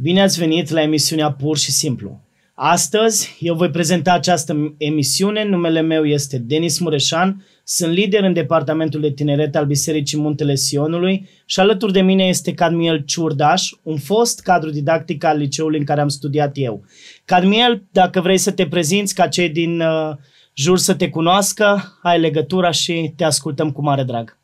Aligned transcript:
Bine 0.00 0.22
ați 0.22 0.38
venit 0.38 0.68
la 0.68 0.82
emisiunea 0.82 1.32
Pur 1.32 1.56
și 1.56 1.72
Simplu. 1.72 2.20
Astăzi 2.54 3.36
eu 3.40 3.54
voi 3.54 3.70
prezenta 3.70 4.12
această 4.12 4.74
emisiune. 4.76 5.44
Numele 5.44 5.80
meu 5.80 6.04
este 6.04 6.38
Denis 6.38 6.78
Mureșan, 6.78 7.44
sunt 7.64 7.92
lider 7.92 8.24
în 8.24 8.32
Departamentul 8.32 9.00
de 9.00 9.10
Tineret 9.10 9.56
al 9.56 9.66
Bisericii 9.66 10.18
Muntele 10.18 10.54
Sionului 10.54 11.28
și 11.44 11.60
alături 11.60 11.92
de 11.92 12.00
mine 12.00 12.24
este 12.24 12.54
Cadmiel 12.54 13.04
Ciurdaș, 13.04 13.70
un 13.82 13.96
fost 13.96 14.40
cadru 14.40 14.70
didactic 14.70 15.24
al 15.24 15.38
liceului 15.38 15.78
în 15.78 15.84
care 15.84 16.00
am 16.00 16.08
studiat 16.08 16.50
eu. 16.54 16.84
Cadmiel, 17.24 17.82
dacă 17.92 18.20
vrei 18.20 18.38
să 18.38 18.50
te 18.50 18.66
prezinți 18.66 19.14
ca 19.14 19.28
cei 19.28 19.48
din 19.48 19.80
uh, 19.80 20.16
jur 20.54 20.78
să 20.78 20.94
te 20.94 21.10
cunoască, 21.10 21.98
ai 22.02 22.20
legătura 22.20 22.70
și 22.70 23.12
te 23.16 23.24
ascultăm 23.24 23.72
cu 23.72 23.82
mare 23.82 24.02
drag. 24.02 24.38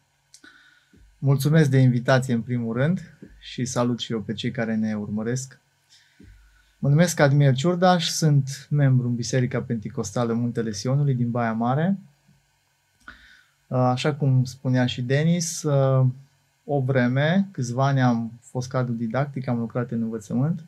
Mulțumesc 1.19 1.71
de 1.71 1.79
invitație 1.79 2.35
în 2.35 2.41
primul 2.41 2.77
rând 2.77 3.14
și 3.45 3.65
salut 3.65 3.99
și 3.99 4.13
eu 4.13 4.21
pe 4.21 4.33
cei 4.33 4.51
care 4.51 4.75
ne 4.75 4.95
urmăresc. 4.95 5.61
Mă 6.79 6.89
numesc 6.89 7.21
Admir 7.21 7.55
Ciurdaș, 7.55 8.09
sunt 8.09 8.67
membru 8.71 9.07
în 9.07 9.15
Biserica 9.15 9.63
Pentecostală 9.63 10.33
Muntele 10.33 10.73
Sionului 10.73 11.15
din 11.15 11.31
Baia 11.31 11.53
Mare. 11.53 11.99
Așa 13.69 14.15
cum 14.15 14.45
spunea 14.45 14.87
și 14.87 15.03
Denis, 15.03 15.65
o 16.65 16.81
vreme, 16.81 17.49
câțiva 17.51 17.87
ani 17.87 18.03
am 18.03 18.33
fost 18.41 18.69
cadru 18.69 18.93
didactic, 18.93 19.49
am 19.49 19.59
lucrat 19.59 19.91
în 19.91 20.03
învățământ. 20.03 20.65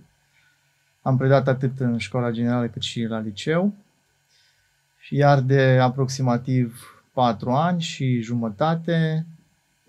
Am 1.02 1.16
predat 1.16 1.48
atât 1.48 1.80
în 1.80 1.98
școala 1.98 2.30
generală 2.30 2.68
cât 2.68 2.82
și 2.82 3.02
la 3.02 3.18
liceu. 3.18 3.74
Iar 5.10 5.40
de 5.40 5.78
aproximativ 5.80 6.84
patru 7.12 7.50
ani 7.50 7.80
și 7.80 8.20
jumătate 8.20 9.26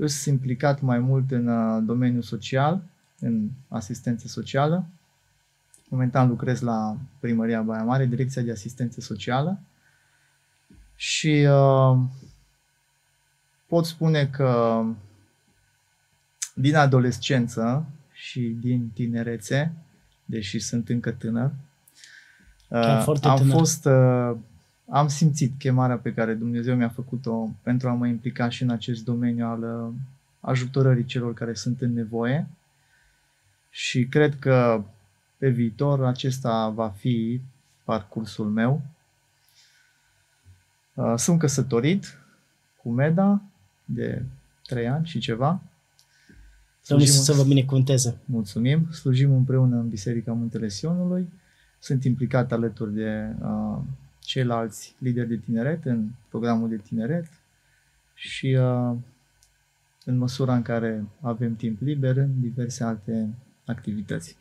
sunt 0.05 0.33
implicat 0.33 0.81
mai 0.81 0.99
mult 0.99 1.31
în 1.31 1.47
uh, 1.47 1.83
domeniul 1.85 2.21
social, 2.21 2.83
în 3.19 3.49
asistență 3.67 4.27
socială. 4.27 4.85
Momentan 5.89 6.27
lucrez 6.27 6.59
la 6.59 6.97
Primăria 7.19 7.61
Baia 7.61 7.83
Mare, 7.83 8.05
Direcția 8.05 8.41
de 8.41 8.52
Asistență 8.52 9.02
Socială. 9.02 9.59
Și 10.95 11.47
uh, 11.49 11.97
pot 13.67 13.85
spune 13.85 14.25
că 14.25 14.83
din 16.53 16.75
adolescență 16.75 17.85
și 18.11 18.39
din 18.39 18.89
tinerețe, 18.94 19.73
deși 20.25 20.59
sunt 20.59 20.89
încă 20.89 21.11
tânăr, 21.11 21.52
uh, 22.67 23.03
am 23.23 23.38
tânăr. 23.38 23.57
fost 23.57 23.85
uh, 23.85 24.38
am 24.89 25.07
simțit 25.07 25.53
chemarea 25.57 25.97
pe 25.97 26.13
care 26.13 26.33
Dumnezeu 26.33 26.75
mi-a 26.75 26.89
făcut-o 26.89 27.49
pentru 27.61 27.89
a 27.89 27.93
mă 27.93 28.07
implica 28.07 28.49
și 28.49 28.63
în 28.63 28.69
acest 28.69 29.03
domeniu 29.03 29.45
al 29.45 29.63
uh, 29.63 29.94
ajutorării 30.39 31.05
celor 31.05 31.33
care 31.33 31.53
sunt 31.53 31.81
în 31.81 31.94
nevoie 31.94 32.47
și 33.69 34.05
cred 34.05 34.39
că 34.39 34.83
pe 35.38 35.49
viitor 35.49 36.05
acesta 36.05 36.69
va 36.69 36.89
fi 36.89 37.41
parcursul 37.83 38.49
meu. 38.49 38.81
Uh, 40.94 41.13
sunt 41.17 41.39
căsătorit 41.39 42.17
cu 42.81 42.89
Meda 42.89 43.41
de 43.85 44.23
trei 44.66 44.88
ani 44.88 45.05
și 45.05 45.19
ceva. 45.19 45.61
Domnul 46.88 47.07
să 47.07 47.33
vă 47.33 47.44
binecuvânteze. 47.44 48.17
Mulțumim. 48.25 48.91
Slujim 48.91 49.33
împreună 49.33 49.75
în 49.75 49.89
Biserica 49.89 50.33
Muntele 50.33 50.67
Sionului. 50.67 51.29
Sunt 51.79 52.03
implicat 52.03 52.51
alături 52.51 52.94
de 52.94 53.35
uh, 53.41 53.66
ceilalți 54.28 54.95
lideri 54.97 55.28
de 55.28 55.38
tineret 55.45 55.86
în 55.86 56.08
programul 56.30 56.70
de 56.70 56.78
tineret 56.78 57.25
și 58.14 58.58
uh, 58.59 58.95
în 60.06 60.17
măsura 60.17 60.56
în 60.56 60.61
care 60.61 61.03
avem 61.22 61.56
timp 61.56 61.81
liber 61.81 62.17
în 62.17 62.42
diverse 62.42 62.84
alte 62.84 63.30
activități. 63.66 64.38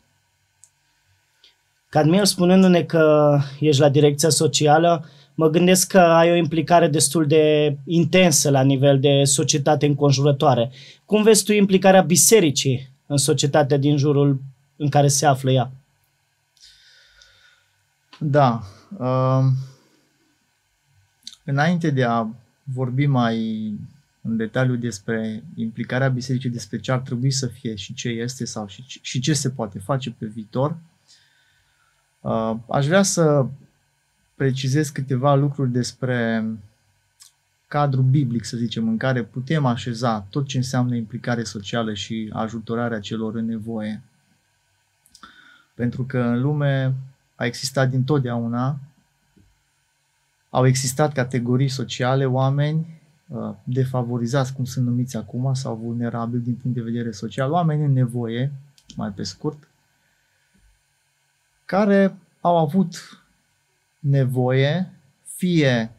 Cadmiel, 1.89 2.25
spunându-ne 2.25 2.83
că 2.83 3.37
ești 3.59 3.81
la 3.81 3.89
direcția 3.89 4.29
socială, 4.29 5.05
mă 5.35 5.49
gândesc 5.49 5.87
că 5.87 5.99
ai 5.99 6.31
o 6.31 6.35
implicare 6.35 6.87
destul 6.87 7.27
de 7.27 7.77
intensă 7.85 8.49
la 8.49 8.61
nivel 8.61 8.99
de 8.99 9.23
societate 9.23 9.85
înconjurătoare. 9.85 10.71
Cum 11.05 11.23
vezi 11.23 11.43
tu 11.43 11.51
implicarea 11.51 12.01
bisericii 12.01 12.89
în 13.05 13.17
societatea 13.17 13.77
din 13.77 13.97
jurul 13.97 14.41
în 14.75 14.89
care 14.89 15.07
se 15.07 15.25
află 15.25 15.51
ea? 15.51 15.71
Da. 18.19 18.61
Uh, 18.97 19.45
Înainte 21.49 21.89
de 21.89 22.03
a 22.03 22.27
vorbi 22.63 23.05
mai 23.05 23.69
în 24.21 24.37
detaliu 24.37 24.75
despre 24.75 25.43
implicarea 25.55 26.09
bisericii, 26.09 26.49
despre 26.49 26.79
ce 26.79 26.91
ar 26.91 26.99
trebui 26.99 27.31
să 27.31 27.47
fie 27.47 27.75
și 27.75 27.93
ce 27.93 28.09
este 28.09 28.45
sau 28.45 28.67
și, 28.67 28.85
și 29.01 29.19
ce 29.19 29.33
se 29.33 29.49
poate 29.49 29.79
face 29.79 30.11
pe 30.11 30.25
viitor, 30.25 30.77
uh, 32.21 32.55
aș 32.69 32.85
vrea 32.85 33.03
să 33.03 33.45
precizez 34.35 34.89
câteva 34.89 35.35
lucruri 35.35 35.71
despre 35.71 36.45
cadrul 37.67 38.03
biblic, 38.03 38.43
să 38.43 38.57
zicem, 38.57 38.87
în 38.87 38.97
care 38.97 39.23
putem 39.23 39.65
așeza 39.65 40.19
tot 40.29 40.47
ce 40.47 40.57
înseamnă 40.57 40.95
implicare 40.95 41.43
socială 41.43 41.93
și 41.93 42.29
ajutorarea 42.33 42.99
celor 42.99 43.35
în 43.35 43.45
nevoie. 43.45 44.01
Pentru 45.73 46.03
că 46.03 46.19
în 46.19 46.41
lume 46.41 46.93
a 47.35 47.45
existat 47.45 47.89
dintotdeauna 47.89 48.79
au 50.57 50.65
existat 50.65 51.13
categorii 51.13 51.67
sociale, 51.67 52.25
oameni 52.25 53.01
uh, 53.27 53.53
defavorizați, 53.63 54.53
cum 54.53 54.65
sunt 54.65 54.85
numiți 54.85 55.17
acum, 55.17 55.53
sau 55.53 55.75
vulnerabili 55.75 56.43
din 56.43 56.55
punct 56.55 56.77
de 56.77 56.83
vedere 56.83 57.11
social, 57.11 57.51
oameni 57.51 57.85
în 57.85 57.93
nevoie, 57.93 58.51
mai 58.95 59.09
pe 59.11 59.23
scurt, 59.23 59.67
care 61.65 62.17
au 62.41 62.57
avut 62.57 62.95
nevoie, 63.99 64.91
fie 65.23 65.91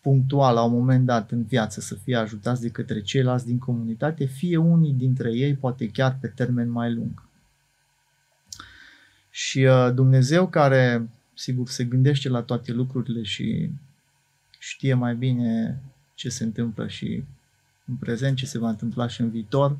punctual 0.00 0.54
la 0.54 0.62
un 0.62 0.72
moment 0.72 1.06
dat 1.06 1.30
în 1.30 1.42
viață 1.42 1.80
să 1.80 1.94
fie 1.94 2.16
ajutați 2.16 2.60
de 2.60 2.70
către 2.70 3.00
ceilalți 3.00 3.46
din 3.46 3.58
comunitate, 3.58 4.24
fie 4.24 4.56
unii 4.56 4.92
dintre 4.92 5.32
ei, 5.32 5.54
poate 5.54 5.88
chiar 5.88 6.18
pe 6.20 6.28
termen 6.28 6.70
mai 6.70 6.94
lung. 6.94 7.22
Și 9.30 9.58
uh, 9.64 9.90
Dumnezeu 9.94 10.48
care, 10.48 11.08
sigur, 11.34 11.68
se 11.68 11.84
gândește 11.84 12.28
la 12.28 12.42
toate 12.42 12.72
lucrurile 12.72 13.22
și 13.22 13.70
știe 14.68 14.94
mai 14.94 15.14
bine 15.14 15.80
ce 16.14 16.28
se 16.28 16.44
întâmplă 16.44 16.88
și 16.88 17.24
în 17.84 17.94
prezent, 17.94 18.36
ce 18.36 18.46
se 18.46 18.58
va 18.58 18.68
întâmpla 18.68 19.06
și 19.06 19.20
în 19.20 19.30
viitor, 19.30 19.78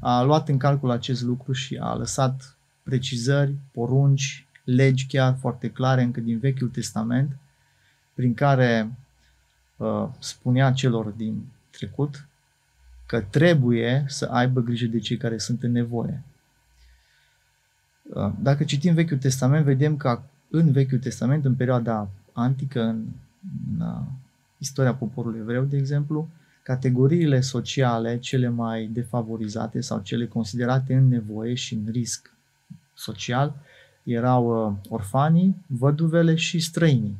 a 0.00 0.22
luat 0.22 0.48
în 0.48 0.58
calcul 0.58 0.90
acest 0.90 1.22
lucru 1.22 1.52
și 1.52 1.76
a 1.76 1.94
lăsat 1.94 2.56
precizări, 2.82 3.54
porunci, 3.72 4.46
legi 4.64 5.06
chiar 5.06 5.36
foarte 5.36 5.70
clare 5.70 6.02
încă 6.02 6.20
din 6.20 6.38
Vechiul 6.38 6.68
Testament, 6.68 7.36
prin 8.14 8.34
care 8.34 8.92
uh, 9.76 10.08
spunea 10.18 10.72
celor 10.72 11.06
din 11.06 11.46
trecut 11.70 12.26
că 13.06 13.20
trebuie 13.20 14.04
să 14.08 14.24
aibă 14.24 14.60
grijă 14.60 14.86
de 14.86 14.98
cei 14.98 15.16
care 15.16 15.38
sunt 15.38 15.62
în 15.62 15.72
nevoie. 15.72 16.22
Uh, 18.02 18.32
dacă 18.40 18.64
citim 18.64 18.94
Vechiul 18.94 19.18
Testament, 19.18 19.64
vedem 19.64 19.96
că 19.96 20.22
în 20.50 20.72
Vechiul 20.72 20.98
Testament, 20.98 21.44
în 21.44 21.54
perioada 21.54 22.08
antică, 22.32 22.82
în 22.82 23.06
în 23.70 24.04
istoria 24.58 24.94
poporului 24.94 25.40
evreu, 25.40 25.64
de 25.64 25.76
exemplu, 25.76 26.28
categoriile 26.62 27.40
sociale 27.40 28.18
cele 28.18 28.48
mai 28.48 28.86
defavorizate 28.86 29.80
sau 29.80 30.00
cele 30.00 30.26
considerate 30.26 30.94
în 30.94 31.08
nevoie 31.08 31.54
și 31.54 31.74
în 31.74 31.90
risc 31.90 32.34
social 32.94 33.54
erau 34.02 34.66
uh, 34.66 34.76
orfanii, 34.88 35.64
văduvele 35.66 36.34
și 36.34 36.60
străinii. 36.60 37.16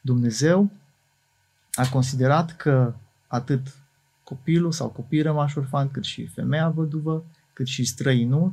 Dumnezeu 0.00 0.70
a 1.72 1.88
considerat 1.88 2.56
că 2.56 2.94
atât 3.26 3.76
copilul 4.24 4.72
sau 4.72 4.88
copiii 4.88 5.22
rămași 5.22 5.58
orfani, 5.58 5.90
cât 5.90 6.04
și 6.04 6.26
femeia 6.26 6.68
văduvă, 6.68 7.24
cât 7.52 7.66
și 7.66 7.84
străinul, 7.84 8.52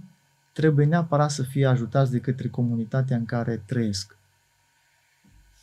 trebuie 0.54 0.86
neapărat 0.86 1.32
să 1.32 1.44
fie 1.44 1.66
ajutați 1.66 2.12
de 2.12 2.20
către 2.20 2.48
comunitatea 2.48 3.18
în 3.18 3.26
care 3.26 3.62
trăiesc. 3.66 4.18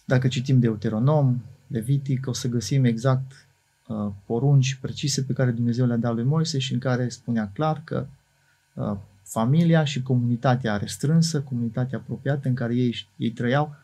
Dacă 0.05 0.29
citim 0.29 0.61
Deuteronom, 0.61 1.41
Levitic, 1.67 2.27
o 2.27 2.33
să 2.33 2.49
găsim 2.49 2.85
exact 2.85 3.47
uh, 3.87 4.13
porunci 4.27 4.75
precise 4.75 5.23
pe 5.23 5.33
care 5.33 5.51
Dumnezeu 5.51 5.87
le-a 5.87 5.97
dat 5.97 6.15
lui 6.15 6.25
Moise 6.25 6.59
și 6.59 6.73
în 6.73 6.79
care 6.79 7.09
spunea 7.09 7.51
clar 7.55 7.83
că 7.85 8.07
uh, 8.75 8.97
familia 9.23 9.85
și 9.85 10.03
comunitatea 10.03 10.77
restrânsă, 10.77 11.41
comunitatea 11.41 11.99
apropiată 11.99 12.49
în 12.49 12.55
care 12.55 12.75
ei, 12.75 13.07
ei 13.17 13.31
trăiau, 13.31 13.75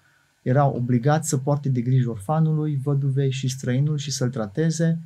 erau 0.43 0.75
obligați 0.75 1.29
să 1.29 1.37
poarte 1.37 1.69
de 1.69 1.81
grijă 1.81 2.11
orfanului, 2.11 2.81
văduvei 2.83 3.31
și 3.31 3.49
străinul 3.49 3.97
și 3.97 4.11
să-l 4.11 4.31
trateze, 4.31 4.99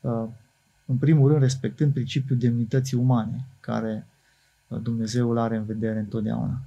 uh, 0.00 0.24
în 0.86 0.96
primul 0.96 1.28
rând 1.28 1.40
respectând 1.40 1.92
principiul 1.92 2.38
demnității 2.38 2.96
umane, 2.96 3.44
care 3.60 4.06
uh, 4.68 4.80
Dumnezeu 4.82 5.30
îl 5.30 5.38
are 5.38 5.56
în 5.56 5.64
vedere 5.64 5.98
întotdeauna. 5.98 6.60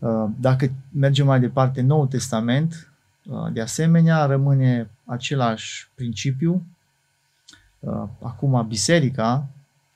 Uh, 0.00 0.30
dacă 0.40 0.72
mergem 0.92 1.26
mai 1.26 1.40
departe, 1.40 1.80
Noul 1.80 2.06
Testament, 2.06 2.90
uh, 3.24 3.52
de 3.52 3.60
asemenea, 3.60 4.24
rămâne 4.24 4.90
același 5.04 5.90
principiu. 5.94 6.66
Uh, 7.78 8.04
acum, 8.22 8.66
biserica, 8.68 9.48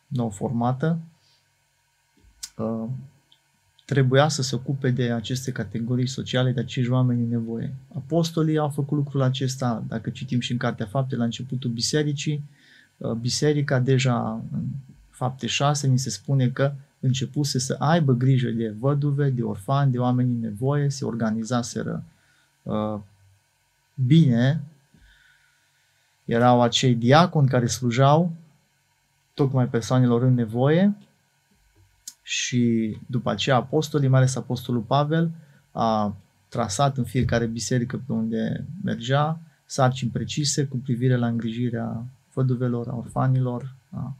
nou 0.06 0.30
formată, 0.30 0.98
uh, 2.56 2.88
trebuia 3.84 4.28
să 4.28 4.42
se 4.42 4.54
ocupe 4.54 4.90
de 4.90 5.12
aceste 5.12 5.52
categorii 5.52 6.06
sociale, 6.06 6.52
de 6.52 6.60
acești 6.60 6.90
oameni 6.90 7.22
în 7.22 7.28
nevoie. 7.28 7.74
Apostolii 7.96 8.58
au 8.58 8.68
făcut 8.68 8.96
lucrul 8.96 9.22
acesta, 9.22 9.84
dacă 9.88 10.10
citim 10.10 10.40
și 10.40 10.52
în 10.52 10.58
Cartea 10.58 10.86
Fapte, 10.86 11.16
la 11.16 11.24
începutul 11.24 11.70
bisericii, 11.70 12.44
uh, 12.96 13.12
biserica 13.12 13.78
deja 13.78 14.42
în 14.52 14.62
Fapte 15.10 15.46
6 15.46 15.86
ni 15.86 15.98
se 15.98 16.10
spune 16.10 16.48
că 16.48 16.72
începuse 17.04 17.58
să 17.58 17.76
aibă 17.78 18.12
grijă 18.12 18.50
de 18.50 18.74
văduve, 18.78 19.30
de 19.30 19.42
orfani, 19.42 19.92
de 19.92 19.98
oameni 19.98 20.30
în 20.30 20.40
nevoie, 20.40 20.88
se 20.90 21.04
organizaseră 21.04 22.04
uh, 22.62 23.00
bine. 23.94 24.64
Erau 26.24 26.62
acei 26.62 26.94
diaconi 26.94 27.48
care 27.48 27.66
slujau 27.66 28.32
tocmai 29.34 29.68
persoanelor 29.68 30.22
în 30.22 30.34
nevoie 30.34 30.96
și 32.22 32.96
după 33.06 33.30
aceea 33.30 33.56
apostolii, 33.56 34.08
mai 34.08 34.18
ales 34.18 34.36
apostolul 34.36 34.80
Pavel, 34.80 35.30
a 35.72 36.16
trasat 36.48 36.96
în 36.96 37.04
fiecare 37.04 37.46
biserică 37.46 38.02
pe 38.06 38.12
unde 38.12 38.64
mergea 38.82 39.40
sarcini 39.66 40.10
precise 40.10 40.64
cu 40.66 40.76
privire 40.76 41.16
la 41.16 41.26
îngrijirea 41.26 42.04
văduvelor, 42.32 42.88
a 42.88 42.96
orfanilor, 42.96 43.74
a 43.90 44.14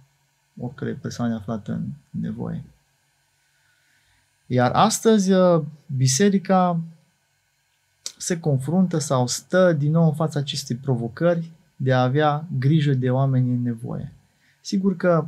oricărei 0.61 0.95
persoane 0.95 1.35
aflate 1.35 1.71
în 1.71 1.85
nevoie. 2.11 2.65
Iar 4.47 4.71
astăzi 4.73 5.31
biserica 5.97 6.81
se 8.19 8.41
confruntă 8.41 8.99
sau 8.99 9.27
stă 9.27 9.73
din 9.73 9.91
nou 9.91 10.07
în 10.07 10.15
fața 10.15 10.39
acestei 10.39 10.77
provocări 10.77 11.51
de 11.77 11.93
a 11.93 12.03
avea 12.03 12.47
grijă 12.59 12.95
de 12.95 13.11
oameni 13.11 13.51
în 13.51 13.63
nevoie. 13.63 14.13
Sigur 14.61 14.97
că 14.97 15.27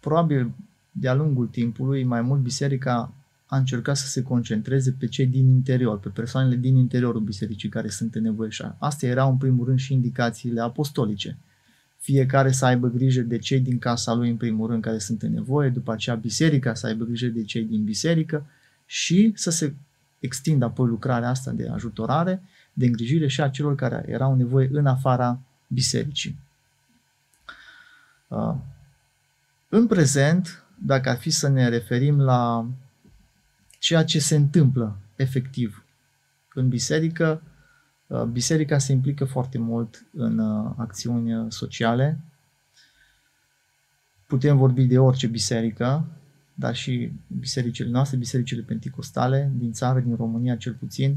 probabil 0.00 0.50
de-a 0.90 1.14
lungul 1.14 1.46
timpului, 1.46 2.04
mai 2.04 2.20
mult 2.20 2.40
biserica 2.40 3.12
a 3.46 3.56
încercat 3.56 3.96
să 3.96 4.06
se 4.06 4.22
concentreze 4.22 4.90
pe 4.98 5.06
cei 5.06 5.26
din 5.26 5.48
interior, 5.48 5.98
pe 5.98 6.08
persoanele 6.08 6.56
din 6.56 6.76
interiorul 6.76 7.20
bisericii 7.20 7.68
care 7.68 7.88
sunt 7.88 8.14
în 8.14 8.22
nevoie 8.22 8.50
și 8.50 8.64
astea 8.78 9.08
erau 9.08 9.30
în 9.30 9.36
primul 9.36 9.66
rând 9.66 9.78
și 9.78 9.92
indicațiile 9.92 10.60
apostolice. 10.60 11.36
Fiecare 11.98 12.52
să 12.52 12.64
aibă 12.64 12.88
grijă 12.88 13.20
de 13.20 13.38
cei 13.38 13.60
din 13.60 13.78
casa 13.78 14.14
lui 14.14 14.30
în 14.30 14.36
primul 14.36 14.68
rând 14.70 14.82
care 14.82 14.98
sunt 14.98 15.22
în 15.22 15.32
nevoie, 15.32 15.68
după 15.68 15.92
aceea 15.92 16.16
biserica 16.16 16.74
să 16.74 16.86
aibă 16.86 17.04
grijă 17.04 17.26
de 17.26 17.44
cei 17.44 17.64
din 17.64 17.84
biserică 17.84 18.46
și 18.86 19.32
să 19.34 19.50
se 19.50 19.74
extindă 20.18 20.64
apoi 20.64 20.86
lucrarea 20.86 21.28
asta 21.28 21.50
de 21.50 21.68
ajutorare, 21.68 22.42
de 22.72 22.86
îngrijire 22.86 23.26
și 23.26 23.40
a 23.40 23.48
celor 23.48 23.74
care 23.74 24.04
erau 24.08 24.32
în 24.32 24.38
nevoie 24.38 24.68
în 24.72 24.86
afara 24.86 25.40
bisericii. 25.66 26.38
Uh, 28.28 28.54
în 29.68 29.86
prezent, 29.86 30.64
dacă 30.84 31.08
ar 31.08 31.16
fi 31.16 31.30
să 31.30 31.48
ne 31.48 31.68
referim 31.68 32.20
la 32.20 32.68
ceea 33.78 34.04
ce 34.04 34.18
se 34.18 34.36
întâmplă 34.36 34.96
efectiv 35.16 35.84
în 36.54 36.68
biserică, 36.68 37.42
uh, 37.44 37.55
biserica 38.32 38.78
se 38.78 38.92
implică 38.92 39.24
foarte 39.24 39.58
mult 39.58 40.06
în 40.12 40.38
uh, 40.38 40.72
acțiuni 40.76 41.52
sociale. 41.52 42.18
Putem 44.26 44.56
vorbi 44.56 44.84
de 44.84 44.98
orice 44.98 45.26
biserică, 45.26 46.04
dar 46.54 46.74
și 46.74 47.12
bisericile 47.26 47.90
noastre, 47.90 48.16
bisericile 48.16 48.62
penticostale 48.62 49.52
din 49.54 49.72
țară, 49.72 50.00
din 50.00 50.14
România 50.14 50.56
cel 50.56 50.72
puțin, 50.72 51.16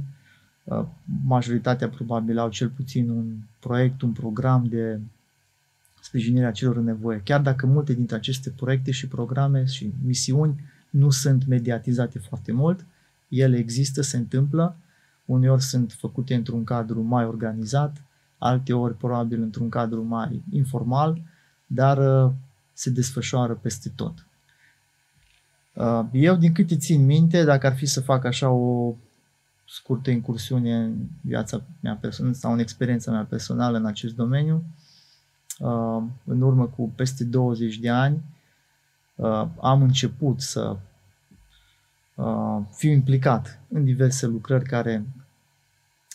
uh, 0.64 0.86
majoritatea 1.26 1.90
probabil 1.90 2.38
au 2.38 2.50
cel 2.50 2.70
puțin 2.70 3.10
un 3.10 3.36
proiect, 3.60 4.02
un 4.02 4.12
program 4.12 4.66
de 4.66 5.00
sprijinirea 6.02 6.52
celor 6.52 6.78
în 6.78 6.84
nevoie. 6.84 7.22
Chiar 7.24 7.42
dacă 7.42 7.66
multe 7.66 7.94
dintre 7.94 8.16
aceste 8.16 8.50
proiecte 8.50 8.92
și 8.92 9.08
programe 9.08 9.66
și 9.66 9.94
misiuni 10.04 10.64
nu 10.90 11.10
sunt 11.10 11.46
mediatizate 11.46 12.20
foarte 12.20 12.52
mult, 12.52 12.86
ele 13.28 13.58
există, 13.58 14.02
se 14.02 14.18
întâmplă, 14.18 14.78
uneori 15.32 15.62
sunt 15.62 15.92
făcute 15.92 16.36
într-un 16.36 16.64
cadru 16.64 17.02
mai 17.02 17.26
organizat, 17.26 18.02
alte 18.38 18.74
ori 18.74 18.98
probabil 18.98 19.42
într-un 19.42 19.70
cadru 19.70 20.04
mai 20.04 20.44
informal, 20.52 21.22
dar 21.68 22.26
uh, 22.26 22.32
se 22.74 22.90
desfășoară 22.90 23.54
peste 23.54 23.92
tot. 23.96 24.26
Uh, 25.74 26.06
eu, 26.12 26.36
din 26.36 26.52
câte 26.52 26.78
țin 26.78 27.06
minte, 27.06 27.44
dacă 27.44 27.68
ar 27.68 27.76
fi 27.76 27.86
să 27.86 28.02
fac 28.02 28.26
așa 28.26 28.50
o 28.50 28.96
scurtă 29.68 30.10
incursiune 30.10 30.76
în 30.76 30.96
viața 31.22 31.62
mea 31.80 31.96
personală 31.96 32.36
sau 32.36 32.54
în 32.54 32.60
experiența 32.60 33.12
mea 33.12 33.26
personală 33.26 33.78
în 33.78 33.86
acest 33.86 34.16
domeniu, 34.16 34.64
Uh, 35.60 36.04
în 36.26 36.42
urmă 36.42 36.66
cu 36.66 36.92
peste 36.96 37.24
20 37.24 37.78
de 37.78 37.90
ani, 37.90 38.24
uh, 39.16 39.48
am 39.62 39.82
început 39.82 40.42
să 40.42 40.70
uh, 40.70 40.78
fiu 42.72 42.92
implicat 42.92 43.60
în 43.70 43.84
diverse 43.84 44.26
lucrări 44.26 44.66
care 44.66 45.06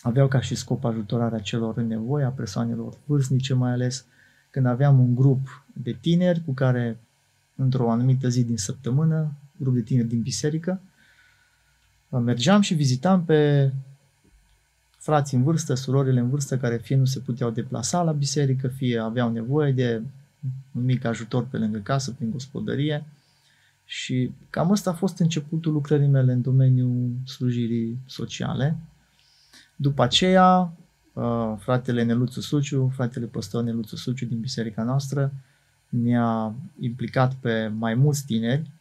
aveau 0.01 0.27
ca 0.27 0.41
și 0.41 0.55
scop 0.55 0.83
ajutorarea 0.83 1.39
celor 1.39 1.77
în 1.77 1.87
nevoie, 1.87 2.25
a 2.25 2.29
persoanelor 2.29 2.97
vârstnice 3.05 3.53
mai 3.53 3.71
ales, 3.71 4.05
când 4.49 4.65
aveam 4.65 4.99
un 4.99 5.15
grup 5.15 5.65
de 5.73 5.97
tineri 6.01 6.41
cu 6.45 6.51
care 6.51 6.97
într-o 7.55 7.91
anumită 7.91 8.27
zi 8.27 8.43
din 8.43 8.57
săptămână, 8.57 9.31
grup 9.57 9.73
de 9.73 9.81
tineri 9.81 10.07
din 10.07 10.21
biserică, 10.21 10.81
mergeam 12.09 12.61
și 12.61 12.73
vizitam 12.73 13.23
pe 13.23 13.71
frații 14.97 15.37
în 15.37 15.43
vârstă, 15.43 15.73
surorile 15.73 16.19
în 16.19 16.29
vârstă 16.29 16.57
care 16.57 16.77
fie 16.77 16.95
nu 16.95 17.05
se 17.05 17.19
puteau 17.19 17.49
deplasa 17.49 18.01
la 18.01 18.11
biserică, 18.11 18.67
fie 18.67 18.99
aveau 18.99 19.31
nevoie 19.31 19.71
de 19.71 20.01
un 20.71 20.83
mic 20.83 21.05
ajutor 21.05 21.45
pe 21.45 21.57
lângă 21.57 21.77
casă, 21.77 22.11
prin 22.11 22.31
gospodărie. 22.31 23.05
Și 23.85 24.31
cam 24.49 24.71
ăsta 24.71 24.89
a 24.89 24.93
fost 24.93 25.19
începutul 25.19 25.73
lucrării 25.73 26.07
mele 26.07 26.31
în 26.31 26.41
domeniul 26.41 27.11
slujirii 27.25 27.99
sociale. 28.05 28.77
După 29.75 30.03
aceea, 30.03 30.73
uh, 31.13 31.53
fratele 31.57 32.03
Neluțu 32.03 32.41
Suciu, 32.41 32.91
fratele 32.95 33.25
păstor 33.25 33.63
Neluțu 33.63 33.95
Suciu 33.95 34.25
din 34.25 34.39
biserica 34.39 34.83
noastră, 34.83 35.33
ne-a 35.89 36.55
implicat 36.79 37.33
pe 37.33 37.67
mai 37.67 37.93
mulți 37.93 38.25
tineri 38.25 38.71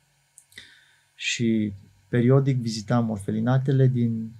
și 1.14 1.72
periodic 2.08 2.56
vizitam 2.56 3.10
orfelinatele 3.10 3.86
din 3.86 4.32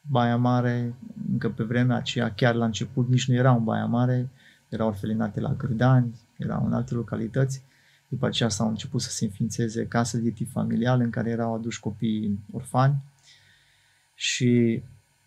Baia 0.00 0.36
Mare, 0.36 0.94
încă 1.32 1.50
pe 1.50 1.62
vremea 1.62 1.96
aceea, 1.96 2.32
chiar 2.32 2.54
la 2.54 2.64
început, 2.64 3.08
nici 3.08 3.28
nu 3.28 3.34
era 3.34 3.52
un 3.52 3.64
Baia 3.64 3.86
Mare, 3.86 4.28
erau 4.68 4.88
orfelinate 4.88 5.40
la 5.40 5.52
Gârdani, 5.52 6.20
erau 6.36 6.66
în 6.66 6.72
alte 6.72 6.94
localități. 6.94 7.62
După 8.12 8.26
aceea 8.26 8.48
s-au 8.48 8.68
început 8.68 9.00
să 9.00 9.10
se 9.10 9.24
înființeze 9.24 9.86
case 9.86 10.18
de 10.18 10.30
tip 10.30 10.50
familial 10.50 11.00
în 11.00 11.10
care 11.10 11.30
erau 11.30 11.54
aduși 11.54 11.80
copii 11.80 12.38
orfani. 12.52 12.94
Și 14.14 14.82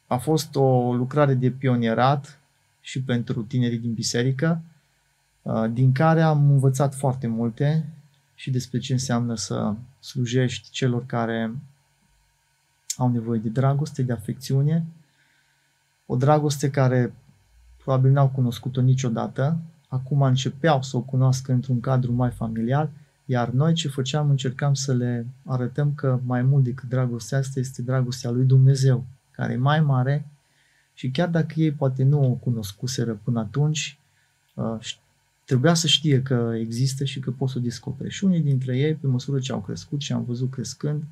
a 0.07 0.17
fost 0.17 0.55
o 0.55 0.93
lucrare 0.93 1.33
de 1.33 1.51
pionierat 1.51 2.39
și 2.81 3.01
pentru 3.01 3.43
tinerii 3.43 3.77
din 3.77 3.93
biserică, 3.93 4.61
uh, 5.41 5.65
din 5.71 5.91
care 5.91 6.21
am 6.21 6.49
învățat 6.51 6.95
foarte 6.95 7.27
multe 7.27 7.85
și 8.35 8.51
despre 8.51 8.79
ce 8.79 8.93
înseamnă 8.93 9.35
să 9.35 9.75
slujești 9.99 10.69
celor 10.69 11.05
care 11.05 11.55
au 12.97 13.11
nevoie 13.11 13.39
de 13.39 13.49
dragoste, 13.49 14.01
de 14.01 14.13
afecțiune, 14.13 14.85
o 16.05 16.15
dragoste 16.15 16.69
care 16.69 17.13
probabil 17.77 18.11
n-au 18.11 18.29
cunoscut-o 18.29 18.81
niciodată, 18.81 19.57
acum 19.95 20.21
începeau 20.21 20.81
să 20.81 20.97
o 20.97 21.01
cunoască 21.01 21.51
într-un 21.51 21.79
cadru 21.79 22.11
mai 22.11 22.31
familial, 22.31 22.89
iar 23.25 23.49
noi 23.49 23.73
ce 23.73 23.87
făceam, 23.87 24.29
încercam 24.29 24.73
să 24.73 24.93
le 24.93 25.27
arătăm 25.45 25.93
că 25.93 26.19
mai 26.25 26.41
mult 26.41 26.63
decât 26.63 26.89
dragostea 26.89 27.37
asta 27.37 27.59
este 27.59 27.81
dragostea 27.81 28.29
lui 28.29 28.45
Dumnezeu, 28.45 29.05
care 29.31 29.53
e 29.53 29.57
mai 29.57 29.81
mare 29.81 30.25
și 30.93 31.09
chiar 31.09 31.29
dacă 31.29 31.53
ei 31.55 31.71
poate 31.71 32.03
nu 32.03 32.31
o 32.31 32.33
cunoscuseră 32.33 33.19
până 33.23 33.39
atunci, 33.39 33.99
uh, 34.53 34.95
trebuia 35.45 35.73
să 35.73 35.87
știe 35.87 36.21
că 36.21 36.53
există 36.59 37.03
și 37.03 37.19
că 37.19 37.31
pot 37.31 37.49
să 37.49 37.57
o 37.57 37.61
descopere. 37.61 38.09
Și 38.09 38.23
unii 38.23 38.41
dintre 38.41 38.77
ei, 38.77 38.93
pe 38.93 39.07
măsură 39.07 39.39
ce 39.39 39.51
au 39.51 39.59
crescut 39.59 40.01
și 40.01 40.13
am 40.13 40.23
văzut 40.25 40.51
crescând, 40.51 41.03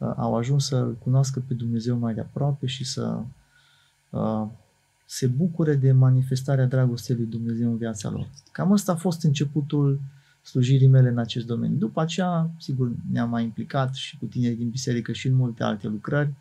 Uh, 0.00 0.12
au 0.16 0.36
ajuns 0.36 0.66
să 0.66 0.82
cunoască 0.82 1.42
pe 1.48 1.54
Dumnezeu 1.54 1.96
mai 1.96 2.14
de 2.14 2.20
aproape 2.20 2.66
și 2.66 2.84
să 2.84 3.22
uh, 4.10 4.46
se 5.12 5.26
bucure 5.26 5.74
de 5.74 5.92
manifestarea 5.92 6.66
dragostei 6.66 7.16
lui 7.16 7.26
Dumnezeu 7.26 7.70
în 7.70 7.76
viața 7.76 8.10
lor. 8.10 8.28
Cam 8.52 8.72
asta 8.72 8.92
a 8.92 8.96
fost 8.96 9.22
începutul 9.24 10.00
slujirii 10.42 10.86
mele 10.86 11.08
în 11.08 11.18
acest 11.18 11.46
domeniu. 11.46 11.76
După 11.76 12.00
aceea, 12.00 12.50
sigur, 12.58 12.90
ne-am 13.12 13.30
mai 13.30 13.42
implicat 13.42 13.94
și 13.94 14.18
cu 14.18 14.24
tineri 14.24 14.54
din 14.54 14.68
biserică 14.68 15.12
și 15.12 15.26
în 15.26 15.34
multe 15.34 15.62
alte 15.62 15.86
lucrări. 15.86 16.32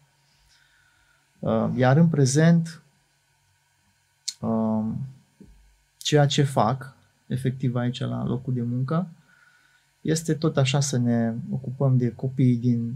Uh, 1.40 1.72
iar 1.76 1.98
în 1.98 2.08
prezent, 2.08 2.82
ceea 5.98 6.26
ce 6.26 6.44
fac, 6.44 6.96
efectiv 7.28 7.76
aici 7.76 8.00
la 8.00 8.26
locul 8.26 8.54
de 8.54 8.62
muncă, 8.62 9.10
este 10.02 10.34
tot 10.34 10.58
așa 10.58 10.80
să 10.80 10.98
ne 10.98 11.34
ocupăm 11.52 11.98
de 11.98 12.12
copiii 12.12 12.58
din 12.58 12.96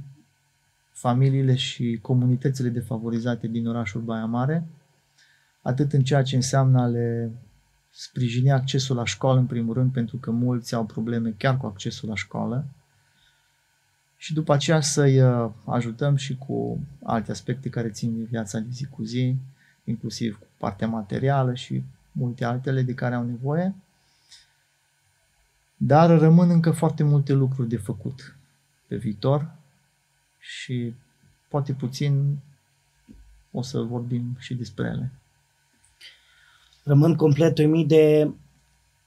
familiile 0.91 1.55
și 1.55 1.99
comunitățile 2.01 2.69
defavorizate 2.69 3.47
din 3.47 3.67
orașul 3.67 4.01
Baia 4.01 4.25
Mare, 4.25 4.67
atât 5.63 5.93
în 5.93 6.03
ceea 6.03 6.23
ce 6.23 6.35
înseamnă 6.35 6.81
a 6.81 6.85
le 6.85 7.31
sprijini 7.89 8.51
accesul 8.51 8.95
la 8.95 9.05
școală, 9.05 9.39
în 9.39 9.45
primul 9.45 9.73
rând, 9.73 9.91
pentru 9.91 10.17
că 10.17 10.31
mulți 10.31 10.75
au 10.75 10.85
probleme 10.85 11.33
chiar 11.37 11.57
cu 11.57 11.65
accesul 11.65 12.09
la 12.09 12.15
școală, 12.15 12.65
și 14.23 14.33
după 14.33 14.53
aceea 14.53 14.81
să-i 14.81 15.21
uh, 15.21 15.51
ajutăm 15.65 16.15
și 16.15 16.37
cu 16.37 16.79
alte 17.03 17.31
aspecte 17.31 17.69
care 17.69 17.89
țin 17.89 18.17
de 18.17 18.23
viața 18.23 18.59
de 18.59 18.69
zi 18.69 18.85
cu 18.85 19.03
zi, 19.03 19.35
inclusiv 19.83 20.37
cu 20.39 20.47
partea 20.57 20.87
materială 20.87 21.53
și 21.53 21.83
multe 22.11 22.45
altele 22.45 22.81
de 22.81 22.93
care 22.93 23.15
au 23.15 23.25
nevoie. 23.25 23.75
Dar 25.77 26.19
rămân 26.19 26.49
încă 26.49 26.71
foarte 26.71 27.03
multe 27.03 27.33
lucruri 27.33 27.69
de 27.69 27.77
făcut 27.77 28.35
pe 28.87 28.95
viitor 28.95 29.51
și 30.39 30.93
poate 31.47 31.73
puțin 31.73 32.37
o 33.51 33.61
să 33.61 33.79
vorbim 33.79 34.35
și 34.39 34.55
despre 34.55 34.87
ele. 34.87 35.11
Rămân 36.83 37.15
complet 37.15 37.57
uimit 37.57 37.87
de 37.87 38.29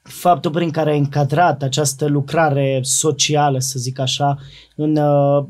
faptul 0.02 0.50
prin 0.50 0.70
care 0.70 0.90
ai 0.90 0.98
încadrat 0.98 1.62
această 1.62 2.06
lucrare 2.06 2.80
socială, 2.82 3.58
să 3.58 3.78
zic 3.78 3.98
așa, 3.98 4.38
în 4.76 4.96
uh, 4.96 5.46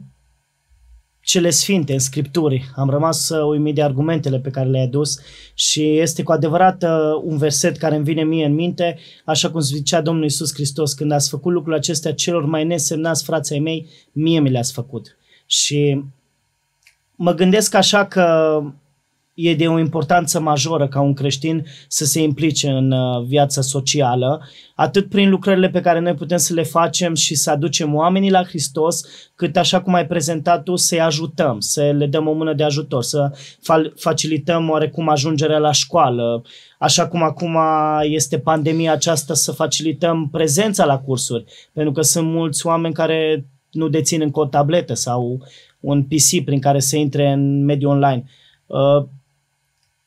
cele 1.26 1.50
sfinte, 1.50 1.92
în 1.92 1.98
scripturi. 1.98 2.70
Am 2.74 2.90
rămas 2.90 3.28
uh, 3.28 3.48
uimit 3.48 3.74
de 3.74 3.82
argumentele 3.82 4.38
pe 4.38 4.50
care 4.50 4.68
le-ai 4.68 4.84
adus 4.84 5.18
și 5.54 5.98
este 5.98 6.22
cu 6.22 6.32
adevărat 6.32 6.82
uh, 6.82 7.22
un 7.22 7.36
verset 7.36 7.76
care 7.76 7.94
îmi 7.94 8.04
vine 8.04 8.24
mie 8.24 8.44
în 8.44 8.54
minte, 8.54 8.98
așa 9.24 9.50
cum 9.50 9.60
zicea 9.60 10.00
Domnul 10.00 10.24
Isus 10.24 10.54
Hristos, 10.54 10.92
când 10.92 11.12
ați 11.12 11.28
făcut 11.28 11.52
lucrul 11.52 11.74
acestea 11.74 12.14
celor 12.14 12.44
mai 12.44 12.64
nesemnați 12.64 13.24
frații 13.24 13.60
mei, 13.60 13.88
mie 14.12 14.40
mi 14.40 14.50
le-ați 14.50 14.72
făcut. 14.72 15.16
Și 15.46 16.04
mă 17.16 17.32
gândesc 17.34 17.74
așa 17.74 18.06
că 18.06 18.60
e 19.36 19.54
de 19.54 19.68
o 19.68 19.78
importanță 19.78 20.40
majoră 20.40 20.88
ca 20.88 21.00
un 21.00 21.14
creștin 21.14 21.66
să 21.88 22.04
se 22.04 22.22
implice 22.22 22.68
în 22.68 22.90
uh, 22.90 23.24
viața 23.26 23.60
socială, 23.60 24.48
atât 24.74 25.08
prin 25.08 25.30
lucrările 25.30 25.68
pe 25.68 25.80
care 25.80 26.00
noi 26.00 26.14
putem 26.14 26.36
să 26.36 26.54
le 26.54 26.62
facem 26.62 27.14
și 27.14 27.34
să 27.34 27.50
aducem 27.50 27.94
oamenii 27.94 28.30
la 28.30 28.44
Hristos, 28.44 29.00
cât 29.34 29.56
așa 29.56 29.80
cum 29.80 29.94
ai 29.94 30.06
prezentat 30.06 30.62
tu, 30.62 30.76
să-i 30.76 31.00
ajutăm, 31.00 31.60
să 31.60 31.82
le 31.82 32.06
dăm 32.06 32.28
o 32.28 32.32
mână 32.32 32.54
de 32.54 32.62
ajutor, 32.62 33.02
să 33.02 33.30
facilităm 33.96 34.70
oarecum 34.70 35.08
ajungerea 35.08 35.58
la 35.58 35.72
școală, 35.72 36.42
așa 36.78 37.08
cum 37.08 37.22
acum 37.22 37.58
este 38.02 38.38
pandemia 38.38 38.92
aceasta, 38.92 39.34
să 39.34 39.52
facilităm 39.52 40.28
prezența 40.30 40.84
la 40.84 40.98
cursuri, 40.98 41.44
pentru 41.72 41.92
că 41.92 42.02
sunt 42.02 42.26
mulți 42.26 42.66
oameni 42.66 42.94
care 42.94 43.46
nu 43.70 43.88
dețin 43.88 44.20
încă 44.20 44.40
o 44.40 44.46
tabletă 44.46 44.94
sau 44.94 45.40
un 45.80 46.02
PC 46.02 46.44
prin 46.44 46.60
care 46.60 46.80
să 46.80 46.96
intre 46.96 47.32
în 47.32 47.64
mediul 47.64 47.90
online. 47.90 48.24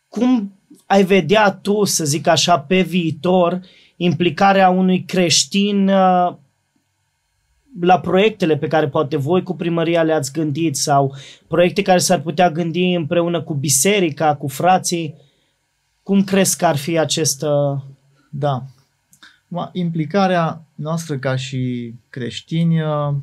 Uh, 0.09 0.19
cum 0.19 0.53
ai 0.85 1.03
vedea 1.03 1.51
tu, 1.51 1.83
să 1.83 2.05
zic 2.05 2.27
așa, 2.27 2.59
pe 2.59 2.81
viitor, 2.81 3.61
implicarea 3.95 4.69
unui 4.69 5.03
creștin 5.03 5.87
uh, 5.87 6.35
la 7.81 7.99
proiectele 7.99 8.57
pe 8.57 8.67
care 8.67 8.87
poate 8.87 9.17
voi 9.17 9.43
cu 9.43 9.55
primăria 9.55 10.03
le-ați 10.03 10.31
gândit 10.31 10.75
sau 10.75 11.15
proiecte 11.47 11.81
care 11.81 11.97
s-ar 11.97 12.21
putea 12.21 12.51
gândi 12.51 12.93
împreună 12.93 13.41
cu 13.41 13.53
biserica, 13.53 14.35
cu 14.35 14.47
frații? 14.47 15.15
Cum 16.03 16.23
crezi 16.23 16.57
că 16.57 16.65
ar 16.65 16.75
fi 16.75 16.97
acest... 16.97 17.41
Uh, 17.41 17.81
da. 18.29 18.63
Implicarea 19.71 20.61
noastră 20.75 21.17
ca 21.17 21.35
și 21.35 21.93
creștini 22.09 22.81
uh, 22.81 23.13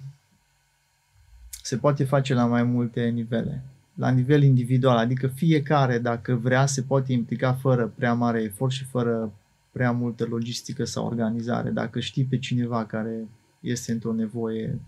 se 1.63 1.77
poate 1.77 2.05
face 2.05 2.35
la 2.35 2.45
mai 2.45 2.63
multe 2.63 3.09
nivele 3.09 3.63
la 3.97 4.11
nivel 4.11 4.43
individual, 4.43 4.97
adică 4.97 5.27
fiecare, 5.27 5.99
dacă 5.99 6.35
vrea, 6.35 6.67
se 6.67 6.83
poate 6.83 7.13
implica 7.13 7.53
fără 7.53 7.93
prea 7.97 8.15
mare 8.15 8.43
efort 8.43 8.73
și 8.73 8.85
fără 8.85 9.33
prea 9.73 9.93
multă 9.93 10.25
logistică 10.25 10.85
sau 10.85 11.07
organizare. 11.07 11.71
Dacă 11.71 12.01
știi 12.01 12.25
pe 12.25 12.39
cineva 12.39 12.85
care 12.85 13.29
este 13.61 13.93
într-o 13.93 14.13
nevoie 14.13 14.81